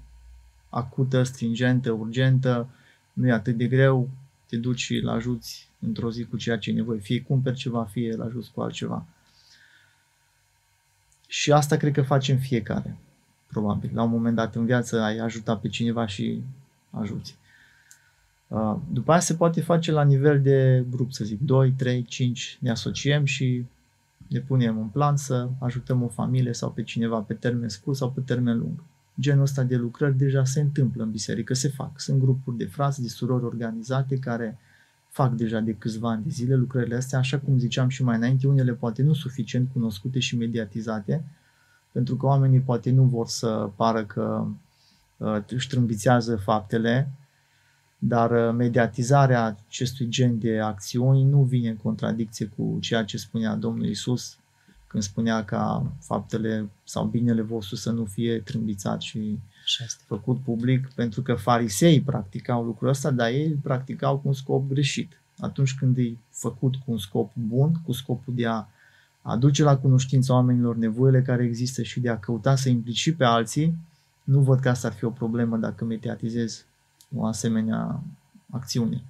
acută, 0.68 1.22
stringentă, 1.22 1.90
urgentă, 1.90 2.68
nu 3.12 3.26
e 3.26 3.32
atât 3.32 3.56
de 3.56 3.66
greu, 3.66 4.08
te 4.46 4.56
duci 4.56 4.80
și 4.80 4.94
îl 4.94 5.08
ajuți 5.08 5.68
într-o 5.80 6.10
zi 6.10 6.24
cu 6.24 6.36
ceea 6.36 6.58
ce 6.58 6.70
e 6.70 6.74
nevoie. 6.74 7.00
Fie 7.00 7.22
cumperi 7.22 7.56
ceva, 7.56 7.84
fie 7.84 8.12
îl 8.12 8.22
ajuți 8.22 8.50
cu 8.52 8.60
altceva. 8.60 9.06
Și 11.26 11.52
asta 11.52 11.76
cred 11.76 11.92
că 11.92 12.02
facem 12.02 12.36
fiecare, 12.36 12.98
probabil. 13.46 13.90
La 13.94 14.02
un 14.02 14.10
moment 14.10 14.34
dat 14.34 14.54
în 14.54 14.64
viață 14.64 15.00
ai 15.00 15.18
ajutat 15.18 15.60
pe 15.60 15.68
cineva 15.68 16.06
și 16.06 16.42
ajuți. 16.90 17.36
Uh, 18.48 18.76
după 18.92 19.10
aia 19.10 19.20
se 19.20 19.34
poate 19.34 19.60
face 19.60 19.92
la 19.92 20.02
nivel 20.04 20.42
de 20.42 20.84
grup, 20.90 21.12
să 21.12 21.24
zic, 21.24 21.40
2, 21.40 21.72
3, 21.72 22.02
5, 22.02 22.58
ne 22.60 22.70
asociem 22.70 23.24
și 23.24 23.64
ne 24.28 24.40
punem 24.40 24.78
în 24.78 24.86
plan 24.86 25.16
să 25.16 25.48
ajutăm 25.58 26.02
o 26.02 26.08
familie 26.08 26.52
sau 26.52 26.70
pe 26.70 26.82
cineva 26.82 27.18
pe 27.18 27.34
termen 27.34 27.68
scurt 27.68 27.96
sau 27.96 28.10
pe 28.10 28.20
termen 28.20 28.58
lung. 28.58 28.82
Genul 29.20 29.42
ăsta 29.42 29.62
de 29.62 29.76
lucrări 29.76 30.16
deja 30.16 30.44
se 30.44 30.60
întâmplă 30.60 31.02
în 31.02 31.10
biserică, 31.10 31.54
se 31.54 31.68
fac. 31.68 32.00
Sunt 32.00 32.20
grupuri 32.20 32.56
de 32.56 32.64
frați, 32.64 33.02
de 33.02 33.08
surori 33.08 33.44
organizate 33.44 34.16
care 34.16 34.58
fac 35.08 35.32
deja 35.32 35.60
de 35.60 35.74
câțiva 35.74 36.10
ani 36.10 36.22
de 36.22 36.30
zile 36.30 36.54
lucrările 36.54 36.96
astea, 36.96 37.18
așa 37.18 37.38
cum 37.38 37.58
ziceam 37.58 37.88
și 37.88 38.02
mai 38.02 38.16
înainte, 38.16 38.46
unele 38.46 38.72
poate 38.72 39.02
nu 39.02 39.12
suficient 39.12 39.68
cunoscute 39.72 40.18
și 40.18 40.36
mediatizate, 40.36 41.24
pentru 41.92 42.16
că 42.16 42.26
oamenii 42.26 42.60
poate 42.60 42.90
nu 42.90 43.02
vor 43.02 43.26
să 43.26 43.70
pară 43.76 44.04
că 44.04 44.46
uh, 45.16 45.42
își 45.48 45.68
trâmbițează 45.68 46.36
faptele, 46.36 47.10
dar 47.98 48.30
uh, 48.30 48.54
mediatizarea 48.54 49.56
acestui 49.66 50.08
gen 50.08 50.38
de 50.38 50.60
acțiuni 50.60 51.24
nu 51.24 51.42
vine 51.42 51.68
în 51.68 51.76
contradicție 51.76 52.46
cu 52.56 52.78
ceea 52.80 53.04
ce 53.04 53.16
spunea 53.16 53.54
Domnul 53.54 53.86
Isus 53.86 54.38
când 54.88 55.02
spunea 55.02 55.44
ca 55.44 55.92
faptele 56.00 56.68
sau 56.84 57.04
binele 57.04 57.42
vostru 57.42 57.76
să 57.76 57.90
nu 57.90 58.04
fie 58.04 58.38
trâmbițat 58.38 59.00
și 59.00 59.38
făcut 60.06 60.40
public, 60.40 60.92
pentru 60.94 61.22
că 61.22 61.34
farisei 61.34 62.00
practicau 62.00 62.64
lucrul 62.64 62.88
ăsta, 62.88 63.10
dar 63.10 63.28
ei 63.28 63.46
îl 63.46 63.58
practicau 63.62 64.16
cu 64.16 64.28
un 64.28 64.34
scop 64.34 64.68
greșit. 64.68 65.20
Atunci 65.38 65.74
când 65.74 65.98
e 65.98 66.16
făcut 66.30 66.76
cu 66.76 66.90
un 66.90 66.98
scop 66.98 67.32
bun, 67.34 67.72
cu 67.84 67.92
scopul 67.92 68.34
de 68.34 68.46
a 68.46 68.66
aduce 69.22 69.62
la 69.62 69.76
cunoștință 69.76 70.32
oamenilor 70.32 70.76
nevoile 70.76 71.22
care 71.22 71.44
există 71.44 71.82
și 71.82 72.00
de 72.00 72.08
a 72.08 72.18
căuta 72.18 72.56
să 72.56 72.68
implici 72.68 73.14
pe 73.16 73.24
alții, 73.24 73.74
nu 74.24 74.40
văd 74.40 74.60
că 74.60 74.68
asta 74.68 74.88
ar 74.88 74.94
fi 74.94 75.04
o 75.04 75.10
problemă 75.10 75.56
dacă 75.56 75.84
mediatizezi 75.84 76.64
o 77.14 77.26
asemenea 77.26 78.02
acțiune. 78.50 79.02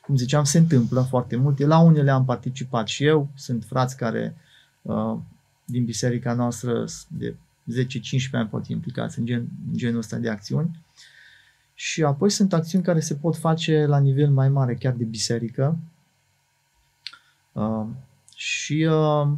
Cum 0.00 0.16
ziceam, 0.16 0.44
se 0.44 0.58
întâmplă 0.58 1.00
foarte 1.00 1.36
multe. 1.36 1.66
La 1.66 1.78
unele 1.78 2.10
am 2.10 2.24
participat 2.24 2.86
și 2.86 3.04
eu. 3.04 3.28
Sunt 3.34 3.64
frați 3.64 3.96
care 3.96 4.36
uh, 4.82 5.18
din 5.64 5.84
biserica 5.84 6.32
noastră 6.32 6.84
de 7.08 7.34
10-15 7.34 8.30
ani 8.32 8.48
pot 8.48 8.66
implicați 8.66 9.18
în, 9.18 9.24
gen, 9.24 9.48
în 9.70 9.76
genul 9.76 9.98
ăsta 9.98 10.16
de 10.16 10.30
acțiuni. 10.30 10.84
Și 11.74 12.02
apoi 12.02 12.30
sunt 12.30 12.52
acțiuni 12.52 12.84
care 12.84 13.00
se 13.00 13.14
pot 13.14 13.36
face 13.36 13.86
la 13.86 13.98
nivel 13.98 14.30
mai 14.30 14.48
mare, 14.48 14.74
chiar 14.74 14.92
de 14.92 15.04
biserică. 15.04 15.78
Uh, 17.52 17.86
și 18.34 18.88
uh, 18.90 19.28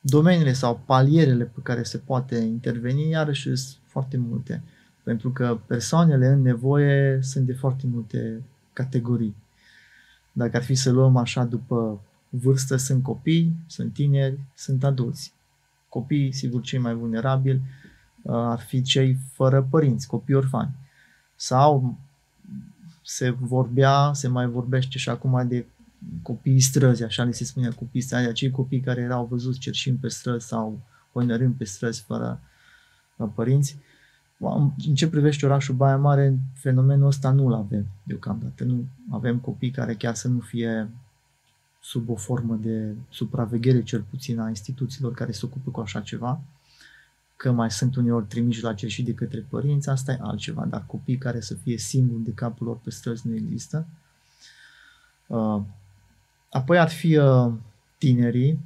domeniile 0.00 0.52
sau 0.52 0.80
palierele 0.84 1.44
pe 1.44 1.60
care 1.62 1.82
se 1.82 1.98
poate 1.98 2.36
interveni, 2.36 3.08
iarăși 3.08 3.56
sunt 3.56 3.76
foarte 3.86 4.16
multe. 4.16 4.62
Uh, 4.64 4.77
pentru 5.08 5.30
că 5.30 5.58
persoanele 5.66 6.26
în 6.26 6.42
nevoie 6.42 7.18
sunt 7.22 7.46
de 7.46 7.52
foarte 7.52 7.86
multe 7.86 8.42
categorii. 8.72 9.34
Dacă 10.32 10.56
ar 10.56 10.62
fi 10.62 10.74
să 10.74 10.90
luăm 10.90 11.16
așa 11.16 11.44
după 11.44 12.00
vârstă, 12.28 12.76
sunt 12.76 13.02
copii, 13.02 13.56
sunt 13.66 13.92
tineri, 13.92 14.38
sunt 14.54 14.84
adulți. 14.84 15.32
Copiii, 15.88 16.32
sigur, 16.32 16.60
cei 16.60 16.78
mai 16.78 16.94
vulnerabili 16.94 17.60
uh, 18.22 18.34
ar 18.34 18.60
fi 18.60 18.82
cei 18.82 19.18
fără 19.32 19.62
părinți, 19.70 20.06
copii 20.06 20.34
orfani. 20.34 20.74
Sau 21.36 21.98
se 23.02 23.30
vorbea, 23.30 24.10
se 24.12 24.28
mai 24.28 24.46
vorbește 24.46 24.98
și 24.98 25.08
acum 25.08 25.48
de 25.48 25.66
copiii 26.22 26.60
străzi, 26.60 27.02
așa 27.02 27.22
le 27.22 27.32
se 27.32 27.44
spune 27.44 27.68
copii 27.68 28.00
străzi, 28.00 28.28
acei 28.28 28.50
copii 28.50 28.80
care 28.80 29.00
erau 29.00 29.26
văzuți 29.30 29.58
cerșind 29.58 29.98
pe 29.98 30.08
străzi 30.08 30.46
sau 30.46 30.80
hoinărând 31.12 31.54
pe 31.54 31.64
străzi 31.64 32.02
fără 32.02 32.40
uh, 33.16 33.28
părinți. 33.34 33.78
În 34.86 34.94
ce 34.94 35.08
privește 35.08 35.46
orașul 35.46 35.74
Baia 35.74 35.96
Mare, 35.96 36.38
fenomenul 36.54 37.06
ăsta 37.06 37.30
nu-l 37.30 37.52
avem 37.52 37.86
deocamdată. 38.02 38.64
Nu 38.64 38.86
avem 39.10 39.38
copii 39.38 39.70
care 39.70 39.94
chiar 39.94 40.14
să 40.14 40.28
nu 40.28 40.38
fie 40.38 40.90
sub 41.80 42.08
o 42.08 42.14
formă 42.14 42.54
de 42.54 42.94
supraveghere, 43.10 43.82
cel 43.82 44.04
puțin, 44.10 44.38
a 44.38 44.48
instituțiilor 44.48 45.14
care 45.14 45.32
se 45.32 45.40
ocupă 45.44 45.70
cu 45.70 45.80
așa 45.80 46.00
ceva. 46.00 46.40
Că 47.36 47.52
mai 47.52 47.70
sunt 47.70 47.96
uneori 47.96 48.26
trimiși 48.26 48.62
la 48.62 48.74
cer 48.74 48.88
și 48.88 49.02
de 49.02 49.14
către 49.14 49.46
părinți, 49.48 49.88
asta 49.88 50.12
e 50.12 50.18
altceva, 50.20 50.64
dar 50.64 50.84
copii 50.86 51.18
care 51.18 51.40
să 51.40 51.54
fie 51.54 51.78
singuri 51.78 52.22
de 52.22 52.32
capul 52.32 52.66
lor 52.66 52.78
pe 52.82 52.90
străzi 52.90 53.28
nu 53.28 53.34
există. 53.34 53.86
Uh, 55.26 55.62
apoi 56.50 56.78
ar 56.78 56.88
fi 56.88 57.16
uh, 57.16 57.52
tinerii, 57.98 58.58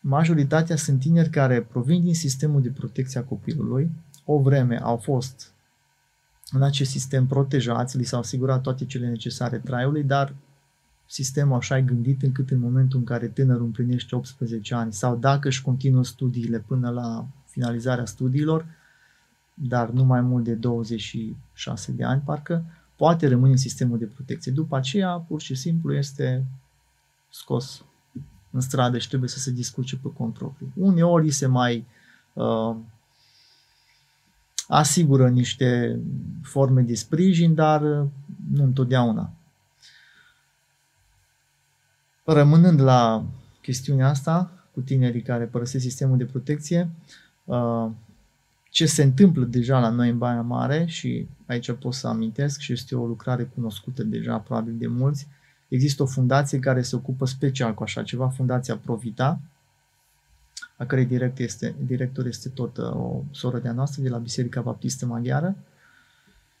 majoritatea 0.00 0.76
sunt 0.76 1.00
tineri 1.00 1.30
care 1.30 1.62
provin 1.62 2.02
din 2.02 2.14
sistemul 2.14 2.62
de 2.62 2.70
protecție 2.70 3.20
a 3.20 3.24
copilului, 3.24 3.90
o 4.30 4.38
vreme 4.38 4.80
au 4.82 4.96
fost 4.96 5.52
în 6.50 6.62
acest 6.62 6.90
sistem 6.90 7.26
protejați, 7.26 7.96
li 7.96 8.04
s-au 8.04 8.20
asigurat 8.20 8.62
toate 8.62 8.84
cele 8.84 9.08
necesare 9.08 9.58
traiului, 9.58 10.02
dar 10.02 10.34
sistemul 11.06 11.56
așa 11.56 11.76
e 11.76 11.82
gândit 11.82 12.22
încât 12.22 12.50
în 12.50 12.58
momentul 12.58 12.98
în 12.98 13.04
care 13.04 13.28
tânărul 13.28 13.64
împlinește 13.64 14.14
18 14.14 14.74
ani 14.74 14.92
sau 14.92 15.16
dacă 15.16 15.48
își 15.48 15.62
continuă 15.62 16.04
studiile 16.04 16.58
până 16.58 16.90
la 16.90 17.26
finalizarea 17.46 18.04
studiilor, 18.04 18.66
dar 19.54 19.90
nu 19.90 20.04
mai 20.04 20.20
mult 20.20 20.44
de 20.44 20.54
26 20.54 21.92
de 21.92 22.04
ani, 22.04 22.22
parcă, 22.24 22.64
poate 22.96 23.28
rămâne 23.28 23.50
în 23.50 23.56
sistemul 23.56 23.98
de 23.98 24.06
protecție. 24.06 24.52
După 24.52 24.76
aceea, 24.76 25.10
pur 25.10 25.40
și 25.40 25.54
simplu, 25.54 25.94
este 25.94 26.44
scos 27.30 27.84
în 28.50 28.60
stradă 28.60 28.98
și 28.98 29.08
trebuie 29.08 29.28
să 29.28 29.38
se 29.38 29.50
discuce 29.50 29.96
pe 29.96 30.08
cont 30.12 30.34
propriu. 30.34 30.72
Uneori 30.74 31.30
se 31.30 31.46
mai 31.46 31.86
uh, 32.32 32.76
asigură 34.68 35.28
niște 35.28 36.00
forme 36.42 36.82
de 36.82 36.94
sprijin, 36.94 37.54
dar 37.54 37.82
uh, 37.82 38.06
nu 38.52 38.64
întotdeauna. 38.64 39.32
Rămânând 42.24 42.80
la 42.80 43.24
chestiunea 43.62 44.08
asta, 44.08 44.52
cu 44.74 44.80
tinerii 44.80 45.22
care 45.22 45.44
părăsesc 45.44 45.84
sistemul 45.84 46.16
de 46.16 46.24
protecție, 46.24 46.90
uh, 47.44 47.90
ce 48.70 48.86
se 48.86 49.02
întâmplă 49.02 49.44
deja 49.44 49.80
la 49.80 49.88
noi 49.88 50.10
în 50.10 50.18
Baia 50.18 50.42
Mare 50.42 50.84
și 50.86 51.28
aici 51.46 51.72
pot 51.72 51.94
să 51.94 52.08
amintesc 52.08 52.60
și 52.60 52.72
este 52.72 52.96
o 52.96 53.06
lucrare 53.06 53.44
cunoscută 53.44 54.02
deja 54.02 54.38
probabil 54.38 54.74
de 54.78 54.86
mulți, 54.86 55.26
există 55.68 56.02
o 56.02 56.06
fundație 56.06 56.58
care 56.58 56.82
se 56.82 56.96
ocupă 56.96 57.26
special 57.26 57.74
cu 57.74 57.82
așa 57.82 58.02
ceva, 58.02 58.28
Fundația 58.28 58.76
Provita, 58.76 59.40
a 60.78 60.84
cărei 60.84 61.04
direct 61.04 61.38
este, 61.38 61.74
director 61.86 62.26
este 62.26 62.48
tot 62.48 62.76
uh, 62.76 62.90
o 62.90 63.22
soră 63.30 63.58
de-a 63.58 63.72
noastră 63.72 64.02
de 64.02 64.08
la 64.08 64.18
Biserica 64.18 64.60
Baptistă 64.60 65.06
Maghiară 65.06 65.56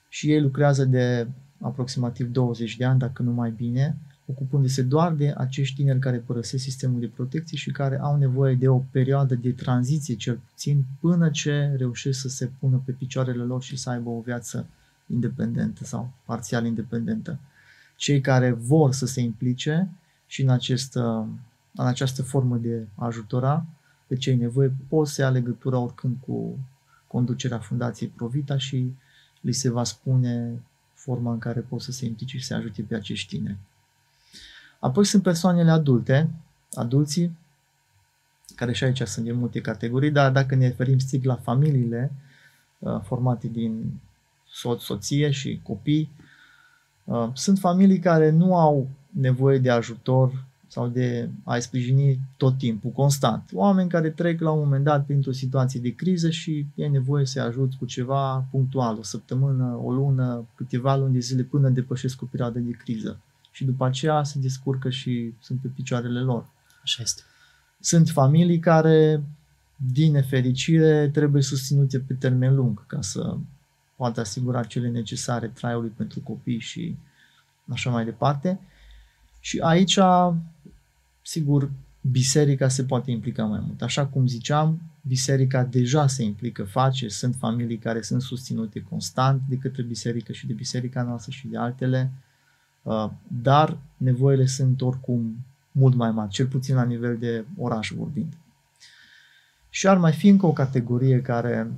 și 0.08 0.30
ei 0.30 0.40
lucrează 0.40 0.84
de 0.84 1.26
aproximativ 1.60 2.32
20 2.32 2.76
de 2.76 2.84
ani, 2.84 2.98
dacă 2.98 3.22
nu 3.22 3.30
mai 3.30 3.50
bine, 3.50 3.96
ocupându-se 4.26 4.82
doar 4.82 5.12
de 5.12 5.34
acești 5.36 5.76
tineri 5.76 5.98
care 5.98 6.16
părăsesc 6.16 6.62
sistemul 6.62 7.00
de 7.00 7.06
protecție 7.06 7.56
și 7.56 7.70
care 7.70 7.98
au 7.98 8.16
nevoie 8.16 8.54
de 8.54 8.68
o 8.68 8.78
perioadă 8.78 9.34
de 9.34 9.52
tranziție, 9.52 10.14
cel 10.14 10.40
puțin, 10.50 10.84
până 11.00 11.30
ce 11.30 11.74
reușesc 11.76 12.20
să 12.20 12.28
se 12.28 12.50
pună 12.58 12.82
pe 12.84 12.92
picioarele 12.92 13.42
lor 13.42 13.62
și 13.62 13.76
să 13.76 13.90
aibă 13.90 14.08
o 14.08 14.20
viață 14.20 14.66
independentă 15.06 15.84
sau 15.84 16.12
parțial 16.24 16.66
independentă. 16.66 17.38
Cei 17.96 18.20
care 18.20 18.50
vor 18.50 18.92
să 18.92 19.06
se 19.06 19.20
implice 19.20 19.88
și 20.26 20.42
în, 20.42 20.48
acest, 20.48 20.94
în 21.74 21.86
această 21.86 22.22
formă 22.22 22.56
de 22.56 22.86
ajutora 22.94 23.66
pe 24.08 24.16
cei 24.16 24.36
nevoie 24.36 24.72
pot 24.88 25.08
să 25.08 25.20
ia 25.20 25.30
legătura 25.30 25.78
oricând 25.78 26.16
cu 26.26 26.58
conducerea 27.06 27.58
Fundației 27.58 28.08
Provita 28.08 28.58
și 28.58 28.92
li 29.40 29.52
se 29.52 29.70
va 29.70 29.84
spune 29.84 30.62
forma 30.94 31.32
în 31.32 31.38
care 31.38 31.60
pot 31.60 31.80
să 31.80 31.92
se 31.92 32.06
implice 32.06 32.38
și 32.38 32.44
să 32.44 32.54
ajute 32.54 32.82
pe 32.82 32.94
acești 32.94 33.36
tineri. 33.36 33.58
Apoi 34.80 35.04
sunt 35.04 35.22
persoanele 35.22 35.70
adulte, 35.70 36.30
adulții, 36.72 37.36
care 38.54 38.72
și 38.72 38.84
aici 38.84 39.02
sunt 39.02 39.24
de 39.24 39.32
multe 39.32 39.60
categorii, 39.60 40.10
dar 40.10 40.32
dacă 40.32 40.54
ne 40.54 40.66
referim 40.66 40.98
strict 40.98 41.24
la 41.24 41.34
familiile 41.34 42.12
uh, 42.78 43.00
formate 43.02 43.46
din 43.46 44.00
soț, 44.48 44.82
soție 44.82 45.30
și 45.30 45.60
copii, 45.62 46.10
uh, 47.04 47.28
sunt 47.34 47.58
familii 47.58 47.98
care 47.98 48.30
nu 48.30 48.56
au 48.56 48.88
nevoie 49.10 49.58
de 49.58 49.70
ajutor 49.70 50.44
sau 50.68 50.88
de 50.88 51.28
a-i 51.44 51.62
sprijini 51.62 52.20
tot 52.36 52.58
timpul, 52.58 52.90
constant. 52.90 53.50
Oameni 53.52 53.88
care 53.88 54.10
trec 54.10 54.40
la 54.40 54.50
un 54.50 54.58
moment 54.58 54.84
dat 54.84 55.04
printr-o 55.04 55.32
situație 55.32 55.80
de 55.80 55.94
criză 55.94 56.30
și 56.30 56.66
e 56.74 56.86
nevoie 56.86 57.26
să-i 57.26 57.42
ajut 57.42 57.74
cu 57.74 57.84
ceva 57.84 58.46
punctual, 58.50 58.98
o 58.98 59.02
săptămână, 59.02 59.80
o 59.82 59.92
lună, 59.92 60.46
câteva 60.54 60.96
luni 60.96 61.12
de 61.12 61.18
zile 61.18 61.42
până 61.42 61.68
depășesc 61.68 62.22
o 62.22 62.26
perioadă 62.30 62.58
de 62.58 62.70
criză 62.70 63.20
și 63.50 63.64
după 63.64 63.86
aceea 63.86 64.22
se 64.22 64.38
descurcă 64.38 64.90
și 64.90 65.34
sunt 65.40 65.60
pe 65.60 65.68
picioarele 65.68 66.20
lor. 66.20 66.46
Așa 66.82 67.02
este. 67.02 67.22
Sunt 67.80 68.08
familii 68.08 68.58
care, 68.58 69.22
din 69.92 70.12
nefericire, 70.12 71.08
trebuie 71.08 71.42
susținute 71.42 71.98
pe 71.98 72.14
termen 72.14 72.54
lung 72.54 72.86
ca 72.86 73.00
să 73.00 73.36
poată 73.96 74.20
asigura 74.20 74.62
cele 74.64 74.88
necesare 74.88 75.48
traiului 75.48 75.92
pentru 75.96 76.20
copii 76.20 76.58
și 76.58 76.96
așa 77.68 77.90
mai 77.90 78.04
departe. 78.04 78.60
Și 79.40 79.58
aici, 79.58 79.98
sigur, 81.22 81.70
biserica 82.00 82.68
se 82.68 82.84
poate 82.84 83.10
implica 83.10 83.44
mai 83.44 83.62
mult. 83.66 83.82
Așa 83.82 84.06
cum 84.06 84.26
ziceam, 84.26 84.80
biserica 85.00 85.64
deja 85.64 86.06
se 86.06 86.22
implică, 86.22 86.64
face, 86.64 87.08
sunt 87.08 87.34
familii 87.34 87.78
care 87.78 88.02
sunt 88.02 88.22
susținute 88.22 88.80
constant 88.80 89.42
de 89.48 89.56
către 89.56 89.82
biserică 89.82 90.32
și 90.32 90.46
de 90.46 90.52
biserica 90.52 91.02
noastră 91.02 91.32
și 91.32 91.46
de 91.46 91.56
altele 91.56 92.12
Uh, 92.88 93.10
dar 93.42 93.78
nevoile 93.96 94.46
sunt 94.46 94.80
oricum 94.80 95.44
mult 95.72 95.94
mai 95.94 96.10
mari, 96.10 96.30
cel 96.30 96.46
puțin 96.46 96.74
la 96.74 96.84
nivel 96.84 97.18
de 97.18 97.44
oraș 97.56 97.92
vorbind. 97.96 98.36
Și 99.68 99.88
ar 99.88 99.98
mai 99.98 100.12
fi 100.12 100.28
încă 100.28 100.46
o 100.46 100.52
categorie 100.52 101.22
care, 101.22 101.72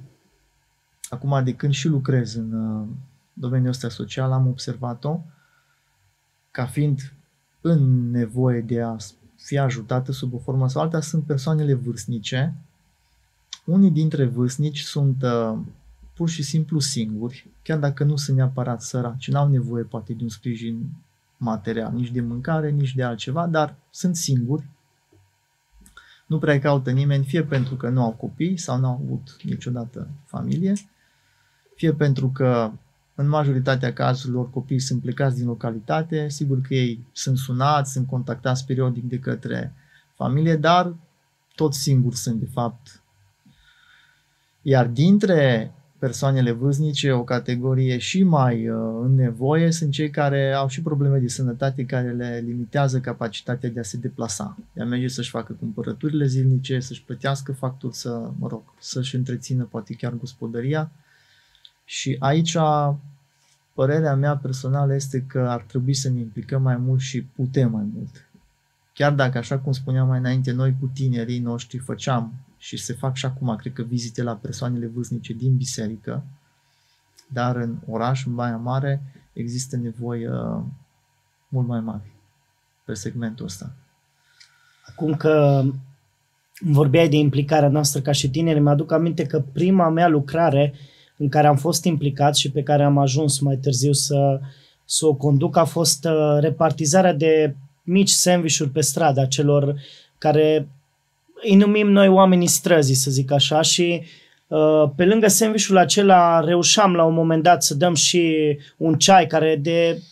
acum 1.09 1.45
de 1.45 1.55
când 1.55 1.73
și 1.73 1.89
lucrez 1.89 2.35
în 2.35 2.53
uh, 2.53 2.89
domeniul 3.33 3.71
ăsta 3.71 3.89
social, 3.89 4.33
am 4.33 4.47
observat-o 4.47 5.21
ca 6.51 6.67
fiind 6.67 7.13
în 7.61 8.11
nevoie 8.11 8.61
de 8.61 8.83
a 8.83 8.97
fi 9.37 9.59
ajutată 9.59 10.13
sub 10.13 10.35
o 10.35 10.39
formă 10.39 10.69
sau 10.69 10.83
alta, 10.83 11.01
sunt 11.01 11.25
persoanele 11.25 11.75
vârstnice. 11.75 12.55
Unii 13.65 13.91
dintre 13.91 14.25
vârstnici 14.25 14.81
sunt 14.81 15.23
uh, 15.23 15.59
pur 16.15 16.29
și 16.29 16.43
simplu 16.43 16.79
singuri, 16.79 17.47
chiar 17.63 17.79
dacă 17.79 18.05
nu 18.05 18.17
sunt 18.17 18.37
neapărat 18.37 18.83
săraci, 18.83 19.31
n-au 19.31 19.49
nevoie 19.49 19.83
poate 19.83 20.13
de 20.13 20.23
un 20.23 20.29
sprijin 20.29 20.91
material, 21.37 21.93
nici 21.93 22.11
de 22.11 22.21
mâncare, 22.21 22.71
nici 22.71 22.95
de 22.95 23.03
altceva, 23.03 23.47
dar 23.47 23.77
sunt 23.91 24.17
singuri, 24.17 24.69
nu 26.27 26.39
prea 26.39 26.59
caută 26.59 26.91
nimeni, 26.91 27.25
fie 27.25 27.43
pentru 27.43 27.75
că 27.75 27.89
nu 27.89 28.03
au 28.03 28.11
copii 28.11 28.57
sau 28.57 28.79
nu 28.79 28.87
au 28.87 29.01
avut 29.05 29.37
niciodată 29.43 30.09
familie, 30.25 30.73
fie 31.75 31.93
pentru 31.93 32.29
că 32.29 32.73
în 33.21 33.29
majoritatea 33.29 33.93
cazurilor 33.93 34.51
copiii 34.51 34.81
sunt 34.81 35.01
plecați 35.01 35.37
din 35.37 35.47
localitate, 35.47 36.29
sigur 36.29 36.61
că 36.61 36.75
ei 36.75 37.07
sunt 37.13 37.39
sunați, 37.39 37.93
sunt 37.93 38.07
contactați 38.07 38.67
periodic 38.67 39.09
de 39.09 39.19
către 39.19 39.73
familie, 40.15 40.57
dar 40.57 40.95
toți 41.55 41.79
singuri 41.79 42.17
sunt 42.17 42.41
de 42.41 42.49
fapt. 42.53 43.03
Iar 44.63 44.87
dintre 44.87 45.73
persoanele 45.99 46.51
vârstnice, 46.51 47.13
o 47.13 47.25
categorie 47.25 47.99
și 47.99 48.23
mai 48.23 48.69
uh, 48.69 49.01
în 49.03 49.15
nevoie, 49.15 49.71
sunt 49.71 49.93
cei 49.93 50.11
care 50.11 50.53
au 50.53 50.69
și 50.69 50.83
probleme 50.83 51.19
de 51.19 51.29
sănătate 51.29 51.85
care 51.85 52.11
le 52.11 52.43
limitează 52.47 53.01
capacitatea 53.01 53.71
de 53.71 53.81
a 53.81 53.83
se 53.83 53.97
deplasa, 53.97 54.59
de 54.73 54.83
a 54.83 54.85
merge 54.85 55.09
să-și 55.09 55.31
facă 55.31 55.53
cumpărăturile 55.53 56.27
zilnice, 56.27 56.81
să-și 56.81 57.05
plătească 57.05 57.53
facturi, 57.53 57.97
să, 57.97 58.31
mă 58.39 58.49
rog, 58.49 58.63
să-și 58.79 59.15
întrețină 59.15 59.65
poate 59.65 59.95
chiar 59.95 60.13
gospodăria. 60.13 60.91
Și 61.91 62.17
aici 62.19 62.57
părerea 63.73 64.15
mea 64.15 64.37
personală 64.37 64.95
este 64.95 65.21
că 65.21 65.39
ar 65.49 65.61
trebui 65.61 65.95
să 65.95 66.11
ne 66.11 66.19
implicăm 66.19 66.63
mai 66.63 66.77
mult 66.77 67.01
și 67.01 67.23
putem 67.23 67.71
mai 67.71 67.85
mult. 67.95 68.29
Chiar 68.93 69.13
dacă, 69.13 69.39
așa 69.39 69.59
cum 69.59 69.73
spuneam 69.73 70.09
mai 70.09 70.19
înainte, 70.19 70.53
noi 70.53 70.77
cu 70.81 70.91
tinerii 70.95 71.39
noștri 71.39 71.79
făceam 71.79 72.33
și 72.59 72.77
se 72.77 72.93
fac 72.93 73.17
și 73.17 73.27
acum, 73.27 73.57
cred 73.57 73.73
că, 73.73 73.83
vizite 73.83 74.23
la 74.23 74.35
persoanele 74.35 74.87
vârstnice 74.87 75.33
din 75.33 75.57
biserică, 75.57 76.23
dar 77.27 77.57
în 77.57 77.77
oraș, 77.87 78.27
în 78.27 78.35
Baia 78.35 78.57
Mare, 78.57 79.03
există 79.33 79.77
nevoie 79.77 80.29
uh, 80.29 80.63
mult 81.49 81.67
mai 81.67 81.81
mare 81.81 82.13
pe 82.85 82.95
segmentul 82.95 83.45
ăsta. 83.45 83.73
Acum 84.87 85.15
că 85.15 85.65
vorbeai 86.61 87.09
de 87.09 87.17
implicarea 87.17 87.69
noastră 87.69 88.01
ca 88.01 88.13
și 88.13 88.31
tineri, 88.31 88.61
mi-aduc 88.61 88.93
aminte 88.93 89.27
că 89.27 89.41
prima 89.41 89.89
mea 89.89 90.09
lucrare 90.09 90.75
în 91.21 91.29
care 91.29 91.47
am 91.47 91.57
fost 91.57 91.85
implicat 91.85 92.37
și 92.37 92.51
pe 92.51 92.63
care 92.63 92.83
am 92.83 92.99
ajuns 92.99 93.39
mai 93.39 93.57
târziu 93.57 93.93
să, 93.93 94.41
să 94.85 95.07
o 95.07 95.15
conduc 95.15 95.57
a 95.57 95.65
fost 95.65 96.05
uh, 96.05 96.39
repartizarea 96.41 97.13
de 97.13 97.55
mici 97.83 98.09
sandvișuri 98.09 98.71
pe 98.71 98.81
stradă, 98.81 99.27
celor 99.29 99.81
care 100.19 100.69
îi 101.43 101.55
numim 101.55 101.91
noi 101.91 102.09
oamenii 102.09 102.47
străzii, 102.47 102.95
să 102.95 103.11
zic 103.11 103.33
așa, 103.33 103.61
și 103.63 104.03
uh, 104.47 104.91
pe 104.97 105.05
lângă 105.05 105.29
sandvișul 105.29 105.77
acela 105.77 106.41
reușeam 106.41 106.95
la 106.95 107.05
un 107.05 107.15
moment 107.15 107.43
dat 107.43 107.63
să 107.63 107.75
dăm 107.75 107.95
și 107.95 108.57
un 108.77 108.95
ceai 108.95 109.27
care 109.27 109.57
de 109.57 110.03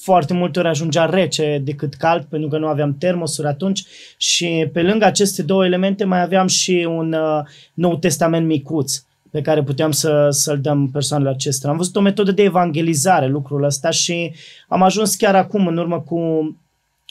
foarte 0.00 0.32
multe 0.32 0.58
ori 0.58 0.68
ajungea 0.68 1.04
rece 1.04 1.60
decât 1.64 1.94
cald, 1.94 2.22
pentru 2.22 2.48
că 2.48 2.58
nu 2.58 2.66
aveam 2.66 2.96
termosuri 2.98 3.46
atunci 3.46 3.84
și 4.16 4.68
pe 4.72 4.82
lângă 4.82 5.04
aceste 5.04 5.42
două 5.42 5.64
elemente 5.64 6.04
mai 6.04 6.20
aveam 6.20 6.46
și 6.46 6.86
un 6.88 7.12
uh, 7.12 7.40
nou 7.74 7.96
testament 7.96 8.46
micuț 8.46 9.02
pe 9.34 9.40
care 9.40 9.62
puteam 9.62 9.90
să, 9.90 10.28
să-l 10.30 10.60
dăm 10.60 10.90
persoanele 10.90 11.30
acestea. 11.30 11.70
Am 11.70 11.76
văzut 11.76 11.96
o 11.96 12.00
metodă 12.00 12.32
de 12.32 12.42
evangelizare 12.42 13.26
lucrul 13.26 13.64
ăsta 13.64 13.90
și 13.90 14.34
am 14.68 14.82
ajuns 14.82 15.14
chiar 15.14 15.34
acum, 15.34 15.66
în 15.66 15.76
urmă 15.76 16.00
cu 16.00 16.18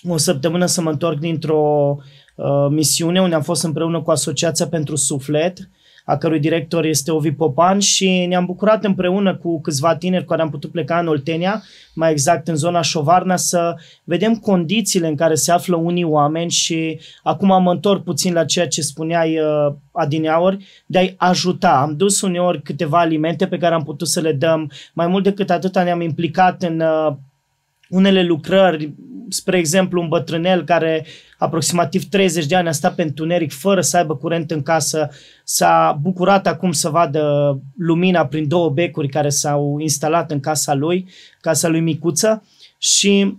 o 0.08 0.18
săptămână, 0.18 0.66
să 0.66 0.82
mă 0.82 0.90
întorc 0.90 1.20
dintr-o 1.20 1.98
Uh, 2.36 2.68
misiune 2.70 3.22
unde 3.22 3.36
am 3.36 3.42
fost 3.42 3.64
împreună 3.64 4.02
cu 4.02 4.12
Asociația 4.12 4.68
pentru 4.68 4.96
Suflet, 4.96 5.70
a 6.04 6.18
cărui 6.18 6.40
director 6.40 6.86
este 6.86 7.12
Ovi 7.12 7.32
Popan 7.32 7.80
și 7.80 8.26
ne-am 8.26 8.46
bucurat 8.46 8.84
împreună 8.84 9.36
cu 9.36 9.62
câțiva 9.62 9.96
tineri 9.96 10.26
care 10.26 10.42
am 10.42 10.50
putut 10.50 10.72
pleca 10.72 11.00
în 11.00 11.08
Oltenia, 11.08 11.64
mai 11.94 12.12
exact 12.12 12.48
în 12.48 12.56
zona 12.56 12.82
Șovarna, 12.82 13.36
să 13.36 13.76
vedem 14.04 14.36
condițiile 14.36 15.08
în 15.08 15.16
care 15.16 15.36
se 15.36 15.52
află 15.52 15.76
unii 15.76 16.04
oameni 16.04 16.52
și 16.52 17.00
acum 17.24 17.62
mă 17.64 17.72
întorc 17.72 18.04
puțin 18.04 18.34
la 18.34 18.46
ceea 18.46 18.68
ce 18.68 18.82
spuneai 18.82 19.40
uh, 19.40 19.74
adineauri, 19.92 20.66
de 20.86 20.98
a-i 20.98 21.14
ajuta. 21.18 21.82
Am 21.82 21.96
dus 21.96 22.22
uneori 22.22 22.62
câteva 22.62 23.00
alimente 23.00 23.48
pe 23.48 23.58
care 23.58 23.74
am 23.74 23.84
putut 23.84 24.08
să 24.08 24.20
le 24.20 24.32
dăm. 24.34 24.72
Mai 24.94 25.08
mult 25.08 25.24
decât 25.24 25.50
atâta 25.50 25.84
ne-am 25.84 26.02
implicat 26.02 26.64
în 26.64 26.80
uh, 26.80 27.14
unele 27.90 28.24
lucrări, 28.24 28.94
spre 29.30 29.58
exemplu 29.58 30.02
un 30.02 30.08
bătrânel 30.08 30.64
care 30.64 31.06
aproximativ 31.38 32.04
30 32.04 32.46
de 32.46 32.56
ani 32.56 32.68
a 32.68 32.72
stat 32.72 32.96
pe 32.96 33.02
întuneric 33.02 33.52
fără 33.52 33.82
să 33.82 33.98
aibă 33.98 34.16
curent 34.16 34.52
în 34.52 34.62
casă, 34.62 35.10
s-a 35.44 36.00
bucurat 36.02 36.48
acum 36.48 36.72
să 36.72 36.90
vadă 36.90 37.58
lumina 37.78 38.26
prin 38.26 38.48
două 38.48 38.70
becuri 38.70 39.10
care 39.10 39.30
s-au 39.30 39.80
instalat 39.80 40.32
în 40.32 40.40
casa 40.40 40.74
lui, 40.74 41.10
casa 41.42 41.68
lui 41.68 41.80
Micuță 41.80 42.44
și 42.78 43.38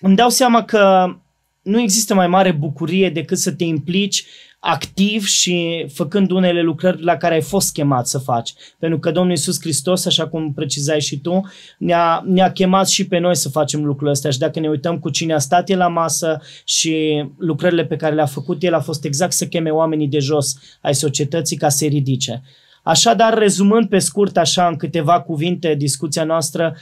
îmi 0.00 0.16
dau 0.16 0.28
seama 0.28 0.64
că 0.64 1.14
nu 1.62 1.80
există 1.80 2.14
mai 2.14 2.26
mare 2.26 2.52
bucurie 2.52 3.10
decât 3.10 3.38
să 3.38 3.52
te 3.52 3.64
implici 3.64 4.24
activ 4.68 5.26
și 5.26 5.86
făcând 5.92 6.30
unele 6.30 6.62
lucrări 6.62 7.02
la 7.02 7.16
care 7.16 7.34
ai 7.34 7.40
fost 7.40 7.72
chemat 7.72 8.06
să 8.06 8.18
faci. 8.18 8.54
Pentru 8.78 8.98
că 8.98 9.10
Domnul 9.10 9.30
Iisus 9.30 9.60
Hristos, 9.60 10.06
așa 10.06 10.28
cum 10.28 10.52
precizai 10.52 11.00
și 11.00 11.18
tu, 11.18 11.40
ne-a, 11.78 12.22
ne-a 12.26 12.52
chemat 12.52 12.88
și 12.88 13.06
pe 13.06 13.18
noi 13.18 13.36
să 13.36 13.48
facem 13.48 13.84
lucrurile 13.84 14.10
astea 14.10 14.30
și 14.30 14.38
dacă 14.38 14.60
ne 14.60 14.68
uităm 14.68 14.98
cu 14.98 15.10
cine 15.10 15.34
a 15.34 15.38
stat 15.38 15.68
el 15.68 15.78
la 15.78 15.88
masă 15.88 16.40
și 16.64 17.24
lucrările 17.38 17.84
pe 17.84 17.96
care 17.96 18.14
le-a 18.14 18.26
făcut 18.26 18.62
el 18.62 18.74
a 18.74 18.80
fost 18.80 19.04
exact 19.04 19.32
să 19.32 19.46
cheme 19.46 19.70
oamenii 19.70 20.08
de 20.08 20.18
jos 20.18 20.58
ai 20.80 20.94
societății 20.94 21.56
ca 21.56 21.68
să 21.68 21.84
ridice. 21.84 22.42
Așadar, 22.82 23.38
rezumând 23.38 23.88
pe 23.88 23.98
scurt 23.98 24.36
așa 24.36 24.66
în 24.66 24.76
câteva 24.76 25.20
cuvinte 25.20 25.74
discuția 25.74 26.24
noastră, 26.24 26.76